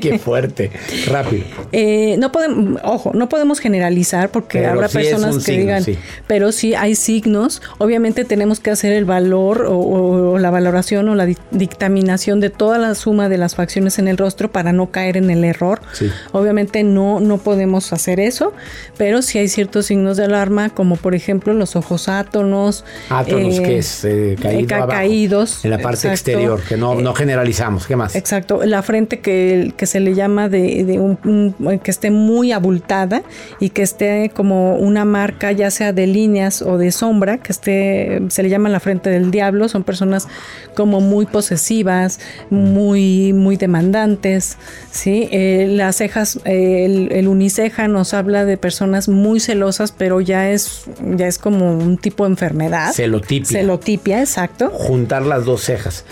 Qué 0.02 0.20
fuerte. 0.20 0.72
Rápido. 1.08 1.44
Eh, 1.72 2.16
no 2.18 2.32
podemos, 2.32 2.82
ojo, 2.84 3.12
no 3.14 3.30
podemos 3.30 3.60
generalizar 3.60 4.30
porque 4.32 4.60
Pero 4.60 4.72
habrá 4.72 4.88
sí 4.88 4.98
personas 4.98 5.36
que 5.38 5.42
signo, 5.42 5.62
digan, 5.62 5.84
sí. 5.84 5.98
pero 6.28 6.52
sí 6.52 6.74
hay 6.76 6.96
signos. 6.96 7.62
Obviamente 7.78 8.26
tenemos 8.26 8.60
que 8.60 8.72
hacer 8.72 8.94
el 8.94 9.06
valor 9.06 9.66
o, 9.66 9.78
o- 9.78 10.32
o 10.34 10.38
la 10.40 10.50
valoración 10.50 11.08
o 11.10 11.16
la 11.16 11.26
di- 11.26 11.38
dictaminación 11.52 12.40
de 12.40 12.50
toda 12.50 12.78
la 12.78 12.96
suma 12.96 13.30
de 13.30 13.38
las 13.38 13.56
facciones 13.56 14.00
en 14.00 14.08
el 14.08 14.18
rostro 14.18 14.52
para 14.52 14.74
no 14.74 14.92
caer 14.92 15.18
en 15.18 15.30
el 15.30 15.44
error. 15.44 15.82
Sí. 15.94 16.10
Obviamente 16.32 16.84
no, 16.84 17.20
no 17.20 17.38
podemos 17.38 17.94
hacer 17.94 18.20
eso, 18.20 18.54
pero 18.98 19.22
sí 19.22 19.38
hay 19.38 19.48
ciertos 19.48 19.86
signos 19.88 20.18
de 20.18 20.26
alarma, 20.26 20.70
como 20.70 20.96
por 20.96 21.16
ejemplo 21.16 21.54
los 21.54 21.76
ojos 21.76 22.10
átonos. 22.10 22.86
Átonos, 23.10 23.60
eh, 23.60 23.64
que 23.64 23.78
es 23.78 24.06
eh, 24.06 24.36
caído 24.42 24.68
ca- 24.68 24.76
abajo. 24.78 24.92
caídos, 24.92 25.64
En 25.64 25.72
la 25.72 25.78
parte 25.78 26.08
exacto. 26.08 26.32
exterior, 26.32 26.62
que 26.68 26.78
no, 26.78 26.96
no 27.04 27.14
generalizamos. 27.14 27.86
¿Qué 27.86 27.96
más? 27.96 28.16
Exacto, 28.16 28.64
la 28.66 28.82
frente 28.82 29.20
que, 29.20 29.74
que 29.78 29.86
se 29.86 30.00
le 30.00 30.16
llama 30.16 30.50
de, 30.50 30.84
de 30.84 31.00
un, 31.00 31.20
un- 31.26 31.80
que 31.80 31.92
esté 31.92 32.10
muy 32.12 32.52
abultada 32.52 33.22
y 33.60 33.70
que 33.70 33.82
esté 33.84 34.32
como 34.34 34.76
una 34.78 35.06
marca 35.06 35.52
ya 35.52 35.70
sea 35.70 35.94
de 35.94 36.08
líneas 36.08 36.62
o 36.62 36.78
de 36.78 36.92
sombra, 36.92 37.38
que 37.38 37.52
esté, 37.52 38.22
se 38.30 38.42
le 38.44 38.50
llama 38.50 38.70
la 38.70 38.80
frente 38.80 39.10
del 39.10 39.30
diablo, 39.32 39.70
son 39.70 39.84
personas 39.84 40.28
como 40.76 41.02
muy 41.02 41.26
posesivas, 41.26 42.20
muy, 42.50 43.34
muy 43.34 43.58
demandantes, 43.58 44.58
¿sí? 44.92 45.28
Eh, 45.32 45.68
las 45.70 45.98
cejas, 45.98 46.40
eh, 46.46 46.86
el, 46.86 47.12
el 47.12 47.28
uniceja 47.28 47.88
nos 47.88 48.14
habla 48.14 48.46
de 48.46 48.58
personas 48.58 49.10
muy 49.10 49.40
celosas, 49.40 49.92
pero 49.92 50.22
ya 50.22 50.50
es, 50.50 50.86
ya 51.16 51.28
es 51.28 51.38
como 51.38 51.78
un 51.78 51.98
tipo 51.98 52.24
de 52.26 52.32
enfermedad. 52.32 52.92
Celotipia. 52.94 53.60
Celotipia, 53.60 54.20
exacto. 54.22 54.70
Juntar 54.70 55.24
las 55.24 55.46
dos 55.46 55.62
cejas. 55.64 56.06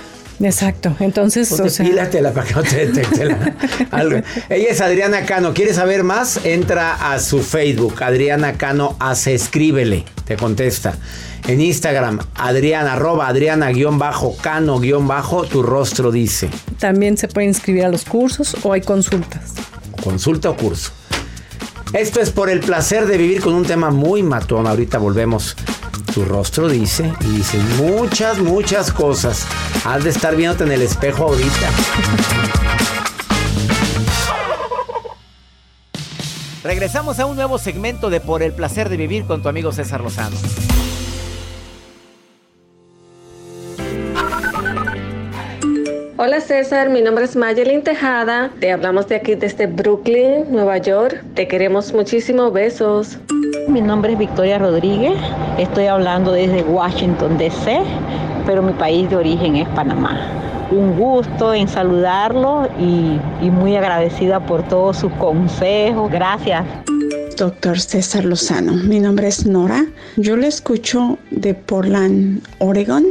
Exacto. 0.44 0.96
Entonces, 1.00 1.50
Ponte 1.50 1.64
o 1.64 1.70
sea, 1.70 1.86
pílatela 1.86 2.32
para 2.34 2.48
que 2.48 2.54
no 2.56 2.64
te- 2.64 2.88
te- 2.88 3.02
te 3.02 3.26
la- 3.26 3.56
algo. 3.92 4.20
Ella 4.50 4.68
es 4.70 4.82
Adriana 4.82 5.26
Cano. 5.26 5.54
¿Quieres 5.54 5.76
saber 5.76 6.04
más? 6.04 6.40
Entra 6.46 7.14
a 7.14 7.20
su 7.20 7.42
Facebook. 7.44 8.02
Adriana 8.04 8.54
Cano 8.54 8.96
hace 9.00 9.34
escríbele. 9.36 10.04
Te 10.26 10.36
contesta. 10.38 10.96
En 11.48 11.60
Instagram, 11.60 12.20
Adriana, 12.36 12.94
arroba 12.94 13.28
Adriana 13.28 13.70
guion 13.72 13.98
bajo, 13.98 14.38
Cano 14.38 14.80
guion 14.80 15.08
bajo, 15.08 15.44
tu 15.44 15.64
rostro 15.64 16.12
dice. 16.12 16.50
también 16.80 17.18
se 17.18 17.28
puede 17.28 17.48
inscribir 17.48 17.86
a 17.86 17.90
los 17.90 18.06
cursos 18.06 18.56
o 18.64 18.74
hay 18.74 18.82
consultas. 18.82 19.54
Consulta 20.04 20.50
o 20.52 20.56
curso. 20.56 20.92
Esto 21.94 22.22
es 22.22 22.30
por 22.30 22.50
el 22.50 22.60
placer 22.62 23.06
de 23.08 23.18
vivir 23.18 23.42
con 23.42 23.54
un 23.54 23.66
tema 23.66 23.90
muy 23.90 24.24
matón. 24.24 24.68
Ahorita 24.68 24.98
volvemos. 24.98 25.56
Tu 26.14 26.26
rostro 26.26 26.68
dice, 26.68 27.14
y 27.22 27.38
dice 27.38 27.58
muchas, 27.78 28.38
muchas 28.40 28.92
cosas. 28.92 29.46
Has 29.86 30.04
de 30.04 30.10
estar 30.10 30.36
viéndote 30.36 30.66
en 30.66 30.74
el 30.74 30.82
espejo 30.82 31.24
ahorita. 31.24 31.70
Regresamos 36.64 37.20
a 37.20 37.26
un 37.26 37.38
nuevo 37.38 37.58
segmento 37.58 38.10
de 38.10 38.20
Por 38.20 38.44
el 38.44 38.52
placer 38.52 38.90
de 38.90 38.98
vivir 38.98 39.26
con 39.26 39.42
tu 39.42 39.48
amigo 39.48 39.72
César 39.72 40.02
Lozano. 40.02 40.36
Hola 46.24 46.40
César, 46.40 46.92
mi 46.92 47.02
nombre 47.02 47.26
es 47.26 47.36
Mayelin 47.36 47.82
Tejada. 47.82 48.52
Te 48.60 48.72
hablamos 48.72 49.08
de 49.08 49.16
aquí 49.16 49.34
desde 49.34 49.66
Brooklyn, 49.66 50.52
Nueva 50.52 50.78
York. 50.78 51.24
Te 51.34 51.48
queremos 51.48 51.94
muchísimo. 51.94 52.52
Besos. 52.52 53.18
Mi 53.68 53.82
nombre 53.82 54.14
es 54.14 54.20
Victoria 54.20 54.60
Rodríguez, 54.60 55.16
estoy 55.58 55.88
hablando 55.88 56.32
desde 56.32 56.62
Washington, 56.62 57.40
D.C., 57.40 57.80
pero 58.46 58.62
mi 58.62 58.74
país 58.74 59.10
de 59.10 59.16
origen 59.16 59.56
es 59.56 59.68
Panamá. 59.70 60.22
Un 60.70 60.96
gusto 60.96 61.56
en 61.56 61.68
saludarlo 61.68 62.70
y, 62.80 63.20
y 63.44 63.50
muy 63.50 63.76
agradecida 63.76 64.46
por 64.46 64.62
todos 64.68 64.98
sus 64.98 65.12
consejos. 65.14 66.12
Gracias. 66.12 66.64
Doctor 67.36 67.80
César 67.80 68.26
Lozano, 68.26 68.74
mi 68.74 69.00
nombre 69.00 69.28
es 69.28 69.48
Nora. 69.48 69.88
Yo 70.18 70.38
le 70.38 70.46
escucho 70.46 71.18
de 71.32 71.56
Portland, 71.56 72.44
Oregon, 72.60 73.06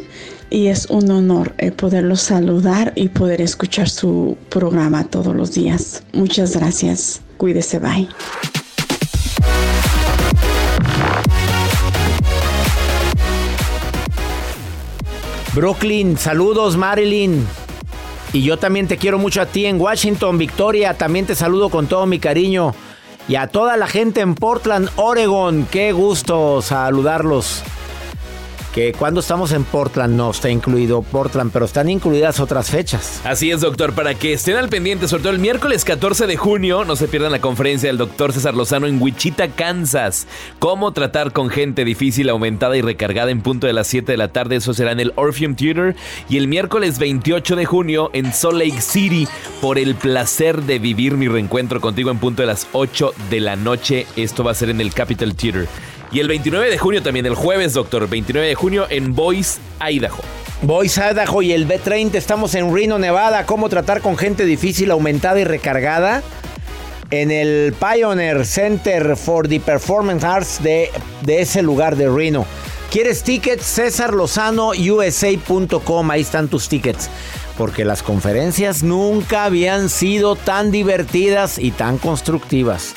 y 0.50 0.66
es 0.66 0.86
un 0.86 1.10
honor 1.10 1.54
eh, 1.58 1.70
poderlo 1.70 2.16
saludar 2.16 2.92
y 2.96 3.08
poder 3.08 3.40
escuchar 3.40 3.88
su 3.88 4.36
programa 4.48 5.04
todos 5.04 5.34
los 5.34 5.52
días. 5.52 6.02
Muchas 6.12 6.56
gracias. 6.56 7.22
Cuídese, 7.36 7.78
bye. 7.78 8.08
Brooklyn, 15.54 16.16
saludos 16.16 16.76
Marilyn. 16.76 17.46
Y 18.32 18.42
yo 18.42 18.58
también 18.58 18.86
te 18.86 18.96
quiero 18.96 19.18
mucho 19.18 19.42
a 19.42 19.46
ti 19.46 19.66
en 19.66 19.80
Washington, 19.80 20.38
Victoria. 20.38 20.94
También 20.94 21.26
te 21.26 21.34
saludo 21.34 21.68
con 21.68 21.88
todo 21.88 22.06
mi 22.06 22.20
cariño. 22.20 22.74
Y 23.28 23.34
a 23.34 23.48
toda 23.48 23.76
la 23.76 23.86
gente 23.86 24.20
en 24.20 24.34
Portland, 24.34 24.88
Oregon. 24.96 25.66
Qué 25.70 25.92
gusto 25.92 26.62
saludarlos. 26.62 27.64
Que 28.74 28.92
cuando 28.92 29.20
estamos 29.20 29.50
en 29.52 29.64
Portland 29.64 30.14
no 30.14 30.30
está 30.30 30.48
incluido 30.48 31.02
Portland, 31.02 31.50
pero 31.52 31.64
están 31.64 31.88
incluidas 31.88 32.38
otras 32.38 32.70
fechas. 32.70 33.20
Así 33.24 33.50
es, 33.50 33.60
doctor, 33.60 33.94
para 33.94 34.14
que 34.14 34.32
estén 34.32 34.56
al 34.56 34.68
pendiente, 34.68 35.08
sobre 35.08 35.24
todo 35.24 35.32
el 35.32 35.40
miércoles 35.40 35.84
14 35.84 36.28
de 36.28 36.36
junio, 36.36 36.84
no 36.84 36.94
se 36.94 37.08
pierdan 37.08 37.32
la 37.32 37.40
conferencia 37.40 37.88
del 37.88 37.98
doctor 37.98 38.32
César 38.32 38.54
Lozano 38.54 38.86
en 38.86 39.02
Wichita, 39.02 39.48
Kansas. 39.48 40.28
Cómo 40.60 40.92
tratar 40.92 41.32
con 41.32 41.50
gente 41.50 41.84
difícil, 41.84 42.28
aumentada 42.28 42.76
y 42.76 42.82
recargada 42.82 43.32
en 43.32 43.42
punto 43.42 43.66
de 43.66 43.72
las 43.72 43.88
7 43.88 44.12
de 44.12 44.18
la 44.18 44.28
tarde, 44.28 44.56
eso 44.56 44.72
será 44.72 44.92
en 44.92 45.00
el 45.00 45.12
Orpheum 45.16 45.56
Theater. 45.56 45.96
Y 46.28 46.36
el 46.36 46.46
miércoles 46.46 46.98
28 47.00 47.56
de 47.56 47.66
junio 47.66 48.10
en 48.12 48.32
Salt 48.32 48.58
Lake 48.58 48.80
City, 48.80 49.26
por 49.60 49.78
el 49.78 49.96
placer 49.96 50.62
de 50.62 50.78
vivir 50.78 51.14
mi 51.14 51.26
reencuentro 51.26 51.80
contigo 51.80 52.10
en 52.10 52.18
punto 52.18 52.42
de 52.42 52.46
las 52.46 52.68
8 52.72 53.14
de 53.30 53.40
la 53.40 53.56
noche. 53.56 54.06
Esto 54.16 54.44
va 54.44 54.52
a 54.52 54.54
ser 54.54 54.70
en 54.70 54.80
el 54.80 54.94
Capitol 54.94 55.34
Theater. 55.34 55.66
Y 56.12 56.18
el 56.18 56.26
29 56.26 56.70
de 56.70 56.78
junio 56.78 57.02
también, 57.02 57.24
el 57.26 57.36
jueves, 57.36 57.72
doctor, 57.72 58.08
29 58.08 58.48
de 58.48 58.54
junio 58.56 58.86
en 58.90 59.14
Boise, 59.14 59.60
Idaho. 59.80 60.22
Boise, 60.62 61.00
Idaho 61.00 61.40
y 61.40 61.52
el 61.52 61.68
B30. 61.68 62.16
Estamos 62.16 62.54
en 62.56 62.74
Reno, 62.74 62.98
Nevada. 62.98 63.46
¿Cómo 63.46 63.68
tratar 63.68 64.00
con 64.00 64.16
gente 64.16 64.44
difícil, 64.44 64.90
aumentada 64.90 65.38
y 65.38 65.44
recargada? 65.44 66.22
En 67.10 67.30
el 67.30 67.74
Pioneer 67.78 68.44
Center 68.44 69.16
for 69.16 69.48
the 69.48 69.60
Performance 69.60 70.24
Arts 70.24 70.62
de, 70.62 70.90
de 71.22 71.42
ese 71.42 71.62
lugar 71.62 71.94
de 71.94 72.08
Reno. 72.08 72.44
¿Quieres 72.90 73.22
tickets? 73.22 73.64
César 73.64 74.12
Lozano, 74.12 74.70
USA.com. 74.70 76.10
Ahí 76.10 76.22
están 76.22 76.48
tus 76.48 76.68
tickets. 76.68 77.08
Porque 77.56 77.84
las 77.84 78.02
conferencias 78.02 78.82
nunca 78.82 79.44
habían 79.44 79.88
sido 79.88 80.34
tan 80.34 80.72
divertidas 80.72 81.58
y 81.58 81.70
tan 81.70 81.98
constructivas. 81.98 82.94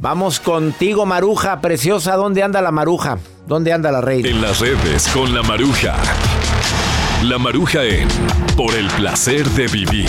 Vamos 0.00 0.40
contigo, 0.40 1.06
Maruja, 1.06 1.60
preciosa. 1.60 2.16
¿Dónde 2.16 2.42
anda 2.42 2.60
la 2.60 2.70
Maruja? 2.70 3.18
¿Dónde 3.46 3.72
anda 3.72 3.90
la 3.90 4.00
reina? 4.00 4.28
En 4.28 4.42
las 4.42 4.60
redes 4.60 5.08
con 5.08 5.34
la 5.34 5.42
Maruja. 5.42 5.94
La 7.22 7.38
Maruja 7.38 7.82
en 7.84 8.08
Por 8.56 8.74
el 8.74 8.86
placer 8.88 9.46
de 9.50 9.66
vivir. 9.68 10.08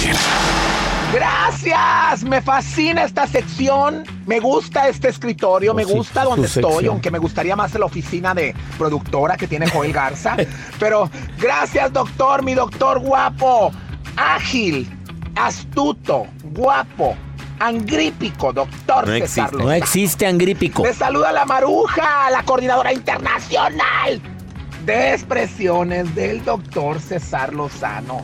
Gracias, 1.13 2.24
me 2.26 2.41
fascina 2.41 3.04
esta 3.06 3.26
sección, 3.26 4.04
me 4.26 4.39
gusta 4.41 4.89
este 4.89 5.08
escritorio, 5.08 5.74
me 5.74 5.86
Oh, 5.86 5.88
sí, 5.88 5.93
gusta 5.93 6.24
donde 6.26 6.48
estoy, 6.48 6.63
sección. 6.74 6.89
aunque 6.93 7.10
me 7.12 7.19
gustaría 7.19 7.56
más 7.56 7.74
la 7.76 7.86
oficina 7.86 8.34
de 8.34 8.54
productora 8.78 9.38
que 9.38 9.48
tiene 9.48 9.69
Joel 9.69 9.93
Garza. 9.93 10.36
Pero 10.80 11.10
gracias, 11.39 11.93
doctor, 11.93 12.43
mi 12.43 12.54
doctor 12.54 13.00
guapo, 13.00 13.71
ágil, 14.17 14.89
astuto, 15.36 16.26
guapo, 16.43 17.15
angrípico, 17.60 18.54
doctor 18.54 19.08
No 19.08 19.13
César 19.13 19.46
existe, 19.46 19.63
no 19.63 19.72
existe 19.72 20.28
angrípico. 20.28 20.84
Le 20.84 20.94
saluda 20.94 21.32
la 21.32 21.46
Maruja, 21.46 22.30
la 22.30 22.44
coordinadora 22.44 22.94
internacional 22.94 24.22
de 24.86 25.13
expresiones 25.13 26.13
del 26.15 26.44
doctor 26.46 27.00
César 27.00 27.54
Lozano. 27.54 28.22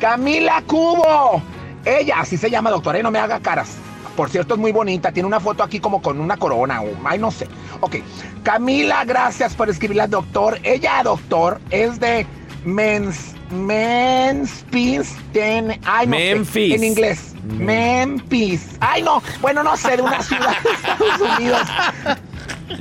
Camila 0.00 0.62
Cubo. 0.66 1.42
Ella, 1.84 2.16
así 2.20 2.36
se 2.36 2.50
llama, 2.50 2.70
doctora, 2.70 2.98
y 2.98 3.02
no 3.02 3.10
me 3.10 3.18
haga 3.18 3.40
caras. 3.40 3.76
Por 4.16 4.28
cierto, 4.30 4.54
es 4.54 4.60
muy 4.60 4.72
bonita. 4.72 5.12
Tiene 5.12 5.26
una 5.26 5.40
foto 5.40 5.62
aquí 5.62 5.78
como 5.78 6.02
con 6.02 6.20
una 6.20 6.36
corona 6.36 6.82
o, 6.82 6.88
ay, 7.04 7.18
no 7.18 7.30
sé. 7.30 7.46
Ok. 7.80 7.96
Camila, 8.42 9.04
gracias 9.04 9.54
por 9.54 9.68
escribirle 9.68 10.02
al 10.02 10.10
doctor. 10.10 10.58
Ella, 10.62 11.02
doctor, 11.02 11.60
es 11.70 12.00
de 12.00 12.26
Mens, 12.66 13.32
Memphis, 13.52 15.14
ten, 15.32 15.80
ay, 15.84 16.06
no 16.08 16.16
sé, 16.16 16.34
Memphis. 16.34 16.74
en 16.74 16.84
inglés. 16.84 17.34
Memphis. 17.44 18.66
Ay, 18.80 19.02
no. 19.02 19.22
Bueno, 19.40 19.62
no 19.62 19.76
sé, 19.76 19.96
de 19.96 20.02
una 20.02 20.20
ciudad 20.22 20.56
de 20.62 20.70
Estados 20.70 21.38
Unidos. 21.38 21.62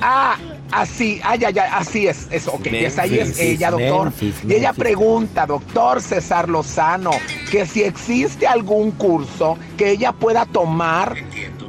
Ah, 0.02 0.36
así, 0.71 1.21
ay, 1.24 1.43
ay, 1.45 1.54
ay, 1.60 1.69
así 1.71 2.08
es, 2.08 2.28
eso, 2.32 2.52
ok. 2.54 2.65
Y 2.71 2.78
esa 2.86 3.04
ahí 3.04 3.19
es 3.19 3.28
Memphis, 3.28 3.39
ella, 3.39 3.69
doctor. 3.71 4.04
Memphis, 4.06 4.36
Y 4.43 4.54
ella 4.54 4.69
Memphis. 4.69 4.84
pregunta, 4.84 5.45
doctor 5.45 6.02
César 6.02 6.50
Lozano, 6.50 7.12
que 7.52 7.67
si 7.67 7.84
existe 7.84 8.48
algún 8.48 8.91
curso 8.91 9.58
que 9.78 9.91
ella 9.91 10.12
pueda 10.12 10.45
tomar, 10.48 11.15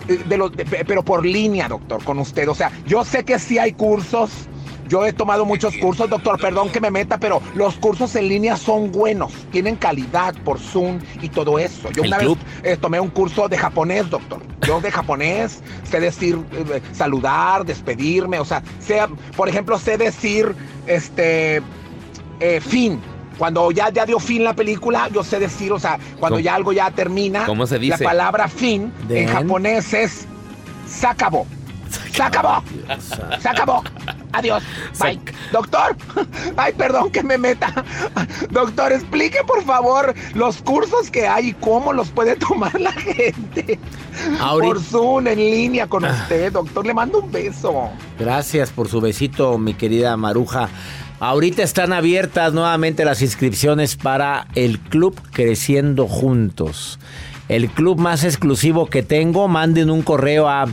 eh, 0.09 0.23
de 0.27 0.37
los, 0.39 0.51
de- 0.57 0.65
pero 0.65 1.05
por 1.05 1.27
línea, 1.27 1.69
doctor, 1.69 2.03
con 2.05 2.19
usted. 2.19 2.49
O 2.49 2.55
sea, 2.55 2.73
yo 2.87 3.05
sé 3.05 3.23
que 3.25 3.39
sí 3.39 3.59
hay 3.59 3.73
cursos. 3.75 4.31
Yo 4.89 5.05
he 5.05 5.13
tomado 5.13 5.45
muchos 5.45 5.77
cursos, 5.77 6.09
doctor, 6.09 6.41
perdón 6.41 6.71
que 6.71 6.81
me 6.81 6.91
meta, 6.91 7.19
pero 7.19 7.43
los 7.55 7.75
cursos 7.77 8.15
en 8.17 8.29
línea 8.29 8.57
son 8.57 8.93
buenos, 8.93 9.33
tienen 9.51 9.77
calidad 9.77 10.35
por 10.45 10.59
Zoom 10.59 11.01
y 11.21 11.29
todo 11.29 11.59
eso. 11.59 11.91
Yo 11.91 12.03
una 12.03 12.19
club. 12.19 12.39
vez 12.63 12.75
eh, 12.75 12.77
tomé 12.77 13.01
un 13.01 13.11
curso 13.11 13.49
de 13.49 13.59
japonés, 13.59 14.09
doctor. 14.09 14.41
Yo 14.67 14.81
de 14.81 14.91
japonés 14.91 15.63
sé 15.85 16.01
decir 16.01 16.39
eh, 16.53 16.81
saludar, 16.93 17.65
despedirme, 17.65 18.39
o 18.39 18.45
sea, 18.45 18.63
sé, 18.79 19.01
por 19.37 19.49
ejemplo, 19.49 19.79
sé 19.79 19.99
decir 19.99 20.55
este 20.87 21.63
eh, 22.41 22.61
fin. 22.61 23.01
Cuando 23.39 23.71
ya, 23.71 23.91
ya 23.91 24.07
dio 24.07 24.19
fin 24.19 24.45
la 24.45 24.55
película, 24.55 25.09
yo 25.13 25.23
sé 25.23 25.39
decir, 25.39 25.71
o 25.71 25.79
sea, 25.79 25.99
cuando 26.19 26.37
¿Cómo? 26.37 26.45
ya 26.45 26.55
algo 26.55 26.73
ya 26.73 26.91
termina, 26.91 27.45
¿Cómo 27.45 27.67
se 27.67 27.79
dice? 27.79 28.03
la 28.03 28.11
palabra 28.11 28.49
fin 28.49 28.93
Den. 29.07 29.29
en 29.29 29.29
japonés 29.29 29.93
es 29.93 30.27
se 30.89 31.07
acabó. 31.07 31.47
Se 32.17 32.23
acabó. 32.23 32.63
Se 33.41 33.49
acabó. 33.49 33.83
Adiós. 34.33 34.63
Bye. 34.99 35.21
Doctor. 35.53 35.97
Ay, 36.57 36.73
perdón 36.73 37.11
que 37.11 37.23
me 37.23 37.37
meta. 37.39 37.85
Doctor, 38.51 38.93
explique 38.93 39.39
por 39.47 39.63
favor 39.65 40.15
los 40.35 40.63
cursos 40.63 41.11
que 41.11 41.27
hay 41.27 41.49
y 41.49 41.53
cómo 41.55 41.93
los 41.93 42.09
puede 42.11 42.37
tomar 42.37 42.79
la 42.81 42.93
gente. 42.93 43.79
Ahorita- 44.41 44.75
Por 44.75 44.83
Zoom, 44.83 45.27
en 45.27 45.39
línea 45.39 45.87
con 45.87 46.05
usted, 46.05 46.53
doctor. 46.53 46.87
Le 46.87 46.95
mando 46.95 47.21
un 47.21 47.31
beso. 47.31 47.91
Gracias 48.19 48.71
por 48.71 48.89
su 48.89 49.01
besito, 49.01 49.59
mi 49.59 49.75
querida 49.75 50.17
Maruja. 50.17 50.69
Ahorita 51.21 51.63
están 51.63 51.93
abiertas 51.95 52.53
nuevamente 52.53 53.05
las 53.07 53.23
inscripciones 53.23 53.97
para 53.97 54.49
el 54.55 54.79
club 54.81 55.19
Creciendo 55.33 56.07
Juntos. 56.09 56.99
El 57.49 57.71
club 57.71 57.99
más 57.99 58.25
exclusivo 58.25 58.87
que 58.87 59.03
tengo, 59.03 59.49
manden 59.49 59.89
un 59.89 60.03
correo 60.03 60.49
a 60.49 60.67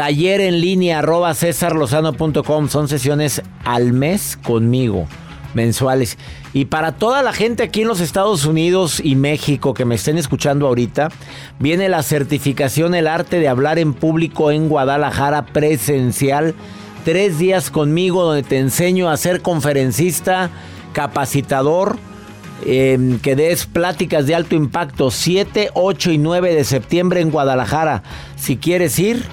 taller 0.00 0.40
en 0.40 0.62
línea 0.62 1.00
arroba 1.00 1.34
cesarlozano.com. 1.34 2.70
Son 2.70 2.88
sesiones 2.88 3.42
al 3.66 3.92
mes 3.92 4.38
conmigo. 4.42 5.06
mensuales. 5.52 6.16
Y 6.54 6.66
para 6.66 6.92
toda 6.92 7.22
la 7.22 7.34
gente 7.34 7.64
aquí 7.64 7.82
en 7.82 7.88
los 7.88 8.00
Estados 8.00 8.46
Unidos 8.46 9.02
y 9.04 9.14
México 9.14 9.74
que 9.74 9.84
me 9.84 9.96
estén 9.96 10.16
escuchando 10.16 10.68
ahorita, 10.68 11.10
viene 11.58 11.90
la 11.90 12.02
certificación 12.02 12.94
El 12.94 13.08
arte 13.08 13.40
de 13.40 13.48
hablar 13.48 13.78
en 13.78 13.92
público 13.92 14.50
en 14.50 14.70
Guadalajara 14.70 15.44
presencial. 15.44 16.54
Tres 17.04 17.38
días 17.38 17.70
conmigo 17.70 18.22
donde 18.22 18.42
te 18.42 18.58
enseño 18.58 19.10
a 19.10 19.18
ser 19.18 19.42
conferencista, 19.42 20.48
capacitador, 20.94 21.98
eh, 22.64 23.18
que 23.22 23.36
des 23.36 23.66
pláticas 23.66 24.26
de 24.26 24.34
alto 24.34 24.54
impacto 24.54 25.10
7, 25.10 25.72
8 25.74 26.12
y 26.12 26.16
9 26.16 26.54
de 26.54 26.64
septiembre 26.64 27.20
en 27.20 27.30
Guadalajara. 27.30 28.02
Si 28.36 28.56
quieres 28.56 28.98
ir, 28.98 29.26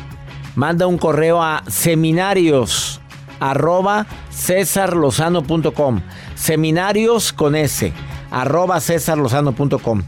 manda 0.57 0.87
un 0.87 0.97
correo 0.97 1.41
a 1.41 1.63
seminarios 1.67 2.99
arroba 3.39 4.07
cesarlozano.com. 4.31 6.01
Seminarios 6.33 7.31
con 7.31 7.55
S, 7.55 7.93
arroba 8.31 8.81
cesarlozano.com. 8.81 10.01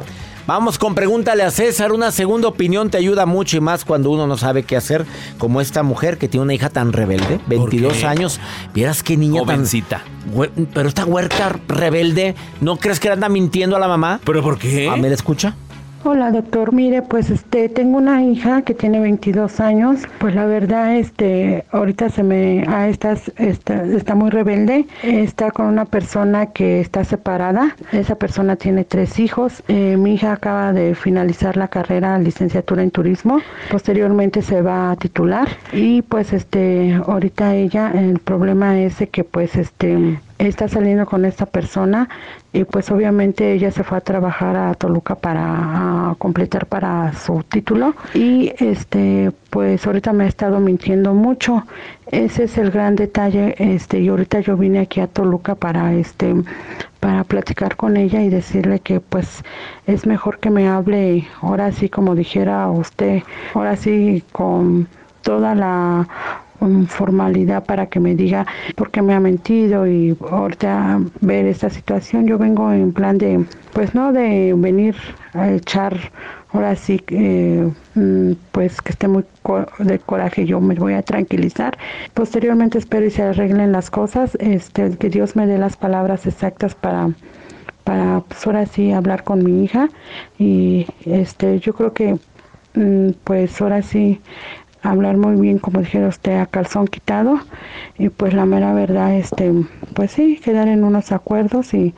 Vamos 0.48 0.80
con 0.80 0.96
pregúntale 0.96 1.44
a 1.44 1.52
César. 1.52 1.92
Una 1.92 2.10
segunda 2.10 2.48
opinión 2.48 2.90
te 2.90 2.98
ayuda 2.98 3.28
mucho 3.28 3.58
y 3.58 3.60
más 3.60 3.86
cuando 3.86 4.10
uno 4.10 4.26
no 4.26 4.36
sabe 4.36 4.64
qué 4.64 4.76
hacer, 4.76 5.06
como 5.38 5.62
esta 5.62 5.84
mujer 5.84 6.18
que 6.18 6.28
tiene 6.28 6.46
una 6.46 6.56
hija 6.56 6.70
tan 6.72 6.94
rebelde, 6.94 7.40
22 7.46 7.98
qué? 7.98 8.08
años. 8.08 8.40
Vieras 8.74 9.04
qué 9.04 9.16
niña 9.18 9.42
Jovencita. 9.42 10.02
tan. 10.34 10.50
Pero 10.74 10.90
esta 10.90 11.06
huerca 11.06 11.60
rebelde, 11.68 12.34
¿no 12.62 12.78
crees 12.78 13.00
que 13.00 13.12
anda 13.12 13.30
mintiendo 13.30 13.76
a 13.76 13.80
la 13.80 13.88
mamá? 13.88 14.20
¿Pero 14.26 14.42
por 14.42 14.58
qué? 14.58 14.90
A 14.90 14.96
escucha. 15.14 15.54
Hola 16.06 16.32
doctor, 16.32 16.72
mire 16.74 17.02
pues 17.02 17.30
este 17.30 17.68
tengo 17.68 17.98
una 17.98 18.24
hija 18.24 18.62
que 18.62 18.74
tiene 18.74 19.02
22 19.02 19.60
años, 19.60 20.00
pues 20.20 20.34
la 20.34 20.46
verdad 20.46 20.96
este 20.96 21.66
ahorita 21.72 22.08
se 22.10 22.24
me 22.24 22.64
ah, 22.70 22.88
está, 22.88 23.18
está, 23.36 23.84
está 23.84 24.16
muy 24.16 24.30
rebelde, 24.30 24.88
está 25.04 25.52
con 25.52 25.66
una 25.66 25.84
persona 25.84 26.48
que 26.48 26.80
está 26.80 27.04
separada, 27.04 27.76
esa 27.92 28.16
persona 28.16 28.56
tiene 28.56 28.86
tres 28.86 29.20
hijos, 29.20 29.62
Eh, 29.68 29.98
mi 29.98 30.14
hija 30.14 30.32
acaba 30.32 30.72
de 30.72 30.96
finalizar 30.96 31.58
la 31.58 31.68
carrera 31.68 32.18
licenciatura 32.18 32.82
en 32.82 32.92
turismo, 32.92 33.42
posteriormente 33.70 34.42
se 34.42 34.62
va 34.62 34.92
a 34.92 34.96
titular. 34.96 35.50
Y 35.74 36.02
pues 36.04 36.32
este 36.32 36.94
ahorita 36.94 37.56
ella 37.56 37.92
el 37.94 38.20
problema 38.20 38.80
es 38.80 38.96
que 39.12 39.24
pues 39.26 39.56
este 39.58 40.20
está 40.48 40.70
saliendo 40.70 41.06
con 41.06 41.26
esta 41.26 41.46
persona 41.46 42.08
y 42.54 42.64
pues 42.64 42.90
obviamente 42.90 43.54
ella 43.54 43.72
se 43.72 43.84
fue 43.84 43.98
a 43.98 44.02
trabajar 44.02 44.56
a 44.56 44.74
Toluca 44.74 45.16
para 45.16 46.16
completar 46.18 46.66
para 46.66 47.14
su 47.14 47.44
título. 47.44 47.94
Y 48.14 48.54
este 48.58 49.32
pues 49.50 49.86
ahorita 49.86 50.14
me 50.14 50.24
ha 50.24 50.28
estado 50.28 50.60
mintiendo 50.60 51.14
mucho. 51.14 51.66
Ese 52.12 52.46
es 52.46 52.58
el 52.58 52.72
gran 52.72 52.96
detalle 52.96 53.56
este 53.60 54.00
y 54.00 54.08
ahorita 54.08 54.40
yo 54.40 54.58
vine 54.58 54.80
aquí 54.80 55.02
a 55.02 55.08
Toluca 55.08 55.56
para 55.56 55.94
este 55.94 56.34
para 57.00 57.24
platicar 57.24 57.76
con 57.76 57.98
ella 57.98 58.22
y 58.22 58.30
decirle 58.30 58.80
que 58.80 59.00
pues 59.00 59.44
es 59.88 60.06
mejor 60.06 60.40
que 60.40 60.50
me 60.50 60.68
hable 60.68 61.28
ahora 61.42 61.72
sí 61.72 61.88
como 61.88 62.14
dijera 62.14 62.70
usted 62.70 63.24
ahora 63.54 63.78
sí 63.78 64.24
con 64.34 64.88
toda 65.22 65.56
la 65.56 66.08
formalidad 66.88 67.64
para 67.66 67.88
que 67.88 68.00
me 68.00 68.16
diga 68.16 68.46
por 68.76 68.92
qué 68.92 69.02
me 69.02 69.14
ha 69.14 69.20
mentido 69.20 69.88
y 69.88 70.16
ahorita 70.30 71.00
ver 71.22 71.46
esta 71.46 71.70
situación. 71.70 72.28
Yo 72.28 72.38
vengo 72.38 72.72
en 72.72 72.92
plan 72.94 73.18
de, 73.18 73.46
pues 73.74 73.96
no 73.96 74.12
de 74.14 74.54
venir 74.58 74.96
a 75.34 75.50
echar, 75.52 76.12
ahora 76.52 76.76
sí, 76.76 77.02
mm, 77.96 78.32
pues 78.52 78.82
que 78.82 78.92
esté 78.92 79.08
muy 79.08 79.24
co- 79.44 79.66
de 79.80 80.00
coraje, 80.00 80.46
yo 80.46 80.60
me 80.62 80.76
voy 80.76 80.94
a 80.94 81.02
tranquilizar. 81.04 81.78
Posteriormente 82.14 82.78
espero 82.78 83.06
y 83.06 83.12
se 83.12 83.24
arreglen 83.24 83.72
las 83.72 83.90
cosas, 83.90 84.36
este, 84.40 84.98
que 84.98 85.10
Dios 85.10 85.36
me 85.36 85.48
dé 85.48 85.58
las 85.58 85.78
palabras 85.78 86.26
exactas 86.28 86.76
para 86.76 87.10
para 87.84 88.20
pues 88.22 88.46
ahora 88.46 88.66
sí 88.68 88.92
hablar 88.92 89.24
con 89.24 89.44
mi 89.44 89.64
hija 89.64 89.90
y 90.38 90.86
este 91.06 91.60
yo 91.60 91.74
creo 91.74 91.94
que 91.94 92.20
mm, 92.76 93.12
pues 93.24 93.60
ahora 93.62 93.82
sí 93.82 94.22
hablar 94.82 95.18
muy 95.18 95.40
bien 95.40 95.60
como 95.60 95.82
dijera 95.82 96.08
usted 96.08 96.40
a 96.40 96.46
calzón 96.46 96.88
quitado. 96.88 97.40
Y 97.98 98.10
pues 98.10 98.34
la 98.34 98.46
mera 98.46 98.74
verdad 98.74 99.16
este 99.16 99.52
pues 99.94 100.12
sí 100.12 100.40
quedar 100.44 100.68
en 100.68 100.84
unos 100.84 101.12
acuerdos 101.12 101.74
y, 101.74 101.96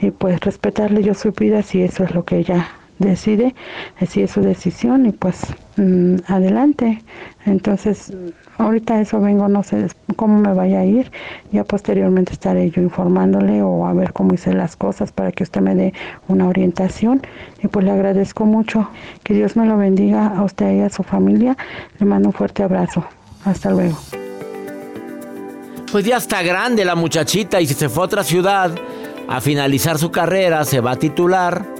y 0.00 0.10
pues 0.10 0.40
respetarle 0.40 1.02
yo 1.02 1.14
su 1.14 1.32
vida 1.32 1.62
si 1.62 1.82
eso 1.82 2.04
es 2.04 2.14
lo 2.14 2.24
que 2.24 2.38
ella 2.38 2.68
decide 2.98 3.54
es 4.00 4.30
su 4.30 4.40
decisión 4.40 5.06
y 5.06 5.12
pues 5.12 5.40
mm, 5.76 6.16
adelante. 6.26 7.02
Entonces 7.44 8.12
ahorita 8.58 9.00
eso 9.00 9.20
vengo 9.20 9.48
no 9.48 9.62
sé 9.62 9.88
cómo 10.16 10.38
me 10.38 10.52
vaya 10.54 10.80
a 10.80 10.84
ir. 10.84 11.10
Ya 11.50 11.64
posteriormente 11.64 12.32
estaré 12.32 12.70
yo 12.70 12.82
informándole 12.82 13.62
o 13.62 13.86
a 13.86 13.92
ver 13.92 14.12
cómo 14.12 14.34
hice 14.34 14.52
las 14.54 14.76
cosas 14.76 15.12
para 15.12 15.32
que 15.32 15.42
usted 15.42 15.60
me 15.60 15.74
dé 15.74 15.92
una 16.28 16.48
orientación. 16.48 17.22
Y 17.62 17.68
pues 17.68 17.84
le 17.84 17.92
agradezco 17.92 18.44
mucho. 18.44 18.88
Que 19.22 19.34
Dios 19.34 19.56
me 19.56 19.66
lo 19.66 19.76
bendiga 19.76 20.28
a 20.28 20.42
usted 20.42 20.76
y 20.76 20.80
a 20.80 20.90
su 20.90 21.02
familia. 21.02 21.56
Le 21.98 22.06
mando 22.06 22.28
un 22.28 22.34
fuerte 22.34 22.62
abrazo. 22.62 23.04
Hasta 23.44 23.70
luego. 23.70 23.98
Pues 25.90 26.04
ya 26.04 26.16
está 26.16 26.42
grande 26.42 26.84
la 26.84 26.94
muchachita 26.94 27.60
y 27.60 27.66
si 27.66 27.74
se 27.74 27.88
fue 27.88 28.04
a 28.04 28.06
otra 28.06 28.24
ciudad 28.24 28.70
a 29.28 29.40
finalizar 29.40 29.98
su 29.98 30.10
carrera, 30.10 30.64
se 30.64 30.80
va 30.80 30.92
a 30.92 30.96
titular. 30.96 31.71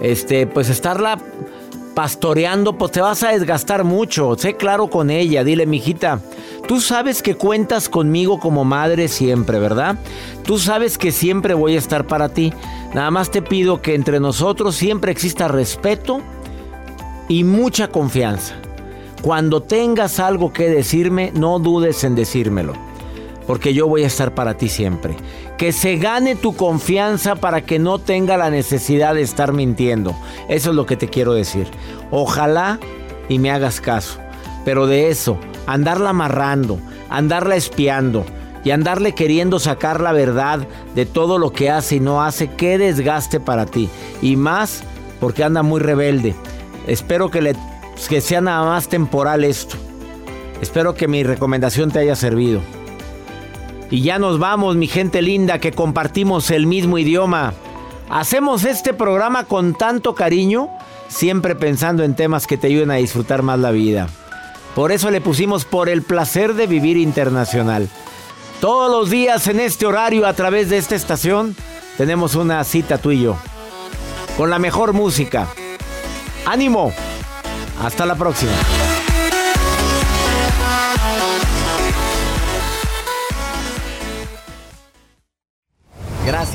Este, 0.00 0.46
pues 0.46 0.68
estarla 0.68 1.18
pastoreando, 1.96 2.76
pues 2.76 2.92
te 2.92 3.00
vas 3.00 3.22
a 3.22 3.30
desgastar 3.30 3.82
mucho. 3.82 4.36
Sé 4.36 4.54
claro 4.54 4.88
con 4.88 5.08
ella, 5.08 5.44
dile, 5.44 5.64
mijita, 5.64 6.20
tú 6.68 6.82
sabes 6.82 7.22
que 7.22 7.36
cuentas 7.36 7.88
conmigo 7.88 8.38
como 8.38 8.66
madre 8.66 9.08
siempre, 9.08 9.58
¿verdad? 9.58 9.96
Tú 10.44 10.58
sabes 10.58 10.98
que 10.98 11.10
siempre 11.10 11.54
voy 11.54 11.74
a 11.74 11.78
estar 11.78 12.06
para 12.06 12.28
ti. 12.28 12.52
Nada 12.94 13.10
más 13.10 13.30
te 13.30 13.40
pido 13.40 13.80
que 13.80 13.94
entre 13.94 14.20
nosotros 14.20 14.76
siempre 14.76 15.10
exista 15.10 15.48
respeto 15.48 16.20
y 17.28 17.44
mucha 17.44 17.88
confianza. 17.88 18.56
Cuando 19.22 19.62
tengas 19.62 20.20
algo 20.20 20.52
que 20.52 20.68
decirme, 20.68 21.32
no 21.34 21.58
dudes 21.58 22.04
en 22.04 22.14
decírmelo, 22.14 22.74
porque 23.46 23.72
yo 23.72 23.88
voy 23.88 24.04
a 24.04 24.06
estar 24.06 24.34
para 24.34 24.54
ti 24.58 24.68
siempre. 24.68 25.16
Que 25.58 25.72
se 25.72 25.96
gane 25.96 26.36
tu 26.36 26.54
confianza 26.54 27.34
para 27.34 27.62
que 27.62 27.78
no 27.78 27.98
tenga 27.98 28.36
la 28.36 28.50
necesidad 28.50 29.14
de 29.14 29.22
estar 29.22 29.52
mintiendo. 29.52 30.14
Eso 30.48 30.70
es 30.70 30.76
lo 30.76 30.86
que 30.86 30.96
te 30.96 31.08
quiero 31.08 31.32
decir. 31.32 31.66
Ojalá 32.10 32.78
y 33.28 33.38
me 33.38 33.50
hagas 33.50 33.80
caso. 33.80 34.18
Pero 34.64 34.86
de 34.86 35.10
eso, 35.10 35.38
andarla 35.66 36.10
amarrando, 36.10 36.78
andarla 37.08 37.56
espiando 37.56 38.24
y 38.64 38.72
andarle 38.72 39.14
queriendo 39.14 39.58
sacar 39.58 40.00
la 40.00 40.12
verdad 40.12 40.66
de 40.94 41.06
todo 41.06 41.38
lo 41.38 41.52
que 41.52 41.70
hace 41.70 41.96
y 41.96 42.00
no 42.00 42.22
hace, 42.22 42.48
qué 42.48 42.78
desgaste 42.78 43.38
para 43.38 43.64
ti. 43.64 43.88
Y 44.20 44.36
más 44.36 44.82
porque 45.20 45.44
anda 45.44 45.62
muy 45.62 45.80
rebelde. 45.80 46.34
Espero 46.86 47.30
que, 47.30 47.42
le, 47.42 47.56
que 48.08 48.20
sea 48.20 48.40
nada 48.40 48.64
más 48.64 48.88
temporal 48.88 49.44
esto. 49.44 49.76
Espero 50.60 50.94
que 50.94 51.06
mi 51.08 51.22
recomendación 51.22 51.90
te 51.90 52.00
haya 52.00 52.16
servido. 52.16 52.60
Y 53.90 54.02
ya 54.02 54.18
nos 54.18 54.38
vamos, 54.38 54.76
mi 54.76 54.88
gente 54.88 55.22
linda, 55.22 55.60
que 55.60 55.72
compartimos 55.72 56.50
el 56.50 56.66
mismo 56.66 56.98
idioma. 56.98 57.54
Hacemos 58.08 58.64
este 58.64 58.94
programa 58.94 59.44
con 59.44 59.74
tanto 59.74 60.14
cariño, 60.14 60.68
siempre 61.08 61.54
pensando 61.54 62.02
en 62.02 62.16
temas 62.16 62.46
que 62.46 62.56
te 62.56 62.66
ayuden 62.66 62.90
a 62.90 62.96
disfrutar 62.96 63.42
más 63.42 63.58
la 63.58 63.70
vida. 63.70 64.08
Por 64.74 64.92
eso 64.92 65.10
le 65.10 65.20
pusimos 65.20 65.64
por 65.64 65.88
el 65.88 66.02
placer 66.02 66.54
de 66.54 66.66
vivir 66.66 66.96
internacional. 66.96 67.88
Todos 68.60 68.90
los 68.90 69.10
días 69.10 69.46
en 69.48 69.60
este 69.60 69.86
horario 69.86 70.26
a 70.26 70.34
través 70.34 70.68
de 70.68 70.78
esta 70.78 70.94
estación 70.94 71.56
tenemos 71.96 72.34
una 72.34 72.62
cita 72.64 72.98
tú 72.98 73.10
y 73.10 73.22
yo. 73.22 73.36
Con 74.36 74.50
la 74.50 74.58
mejor 74.58 74.92
música. 74.92 75.48
¡Ánimo! 76.44 76.92
Hasta 77.82 78.04
la 78.06 78.14
próxima. 78.16 78.52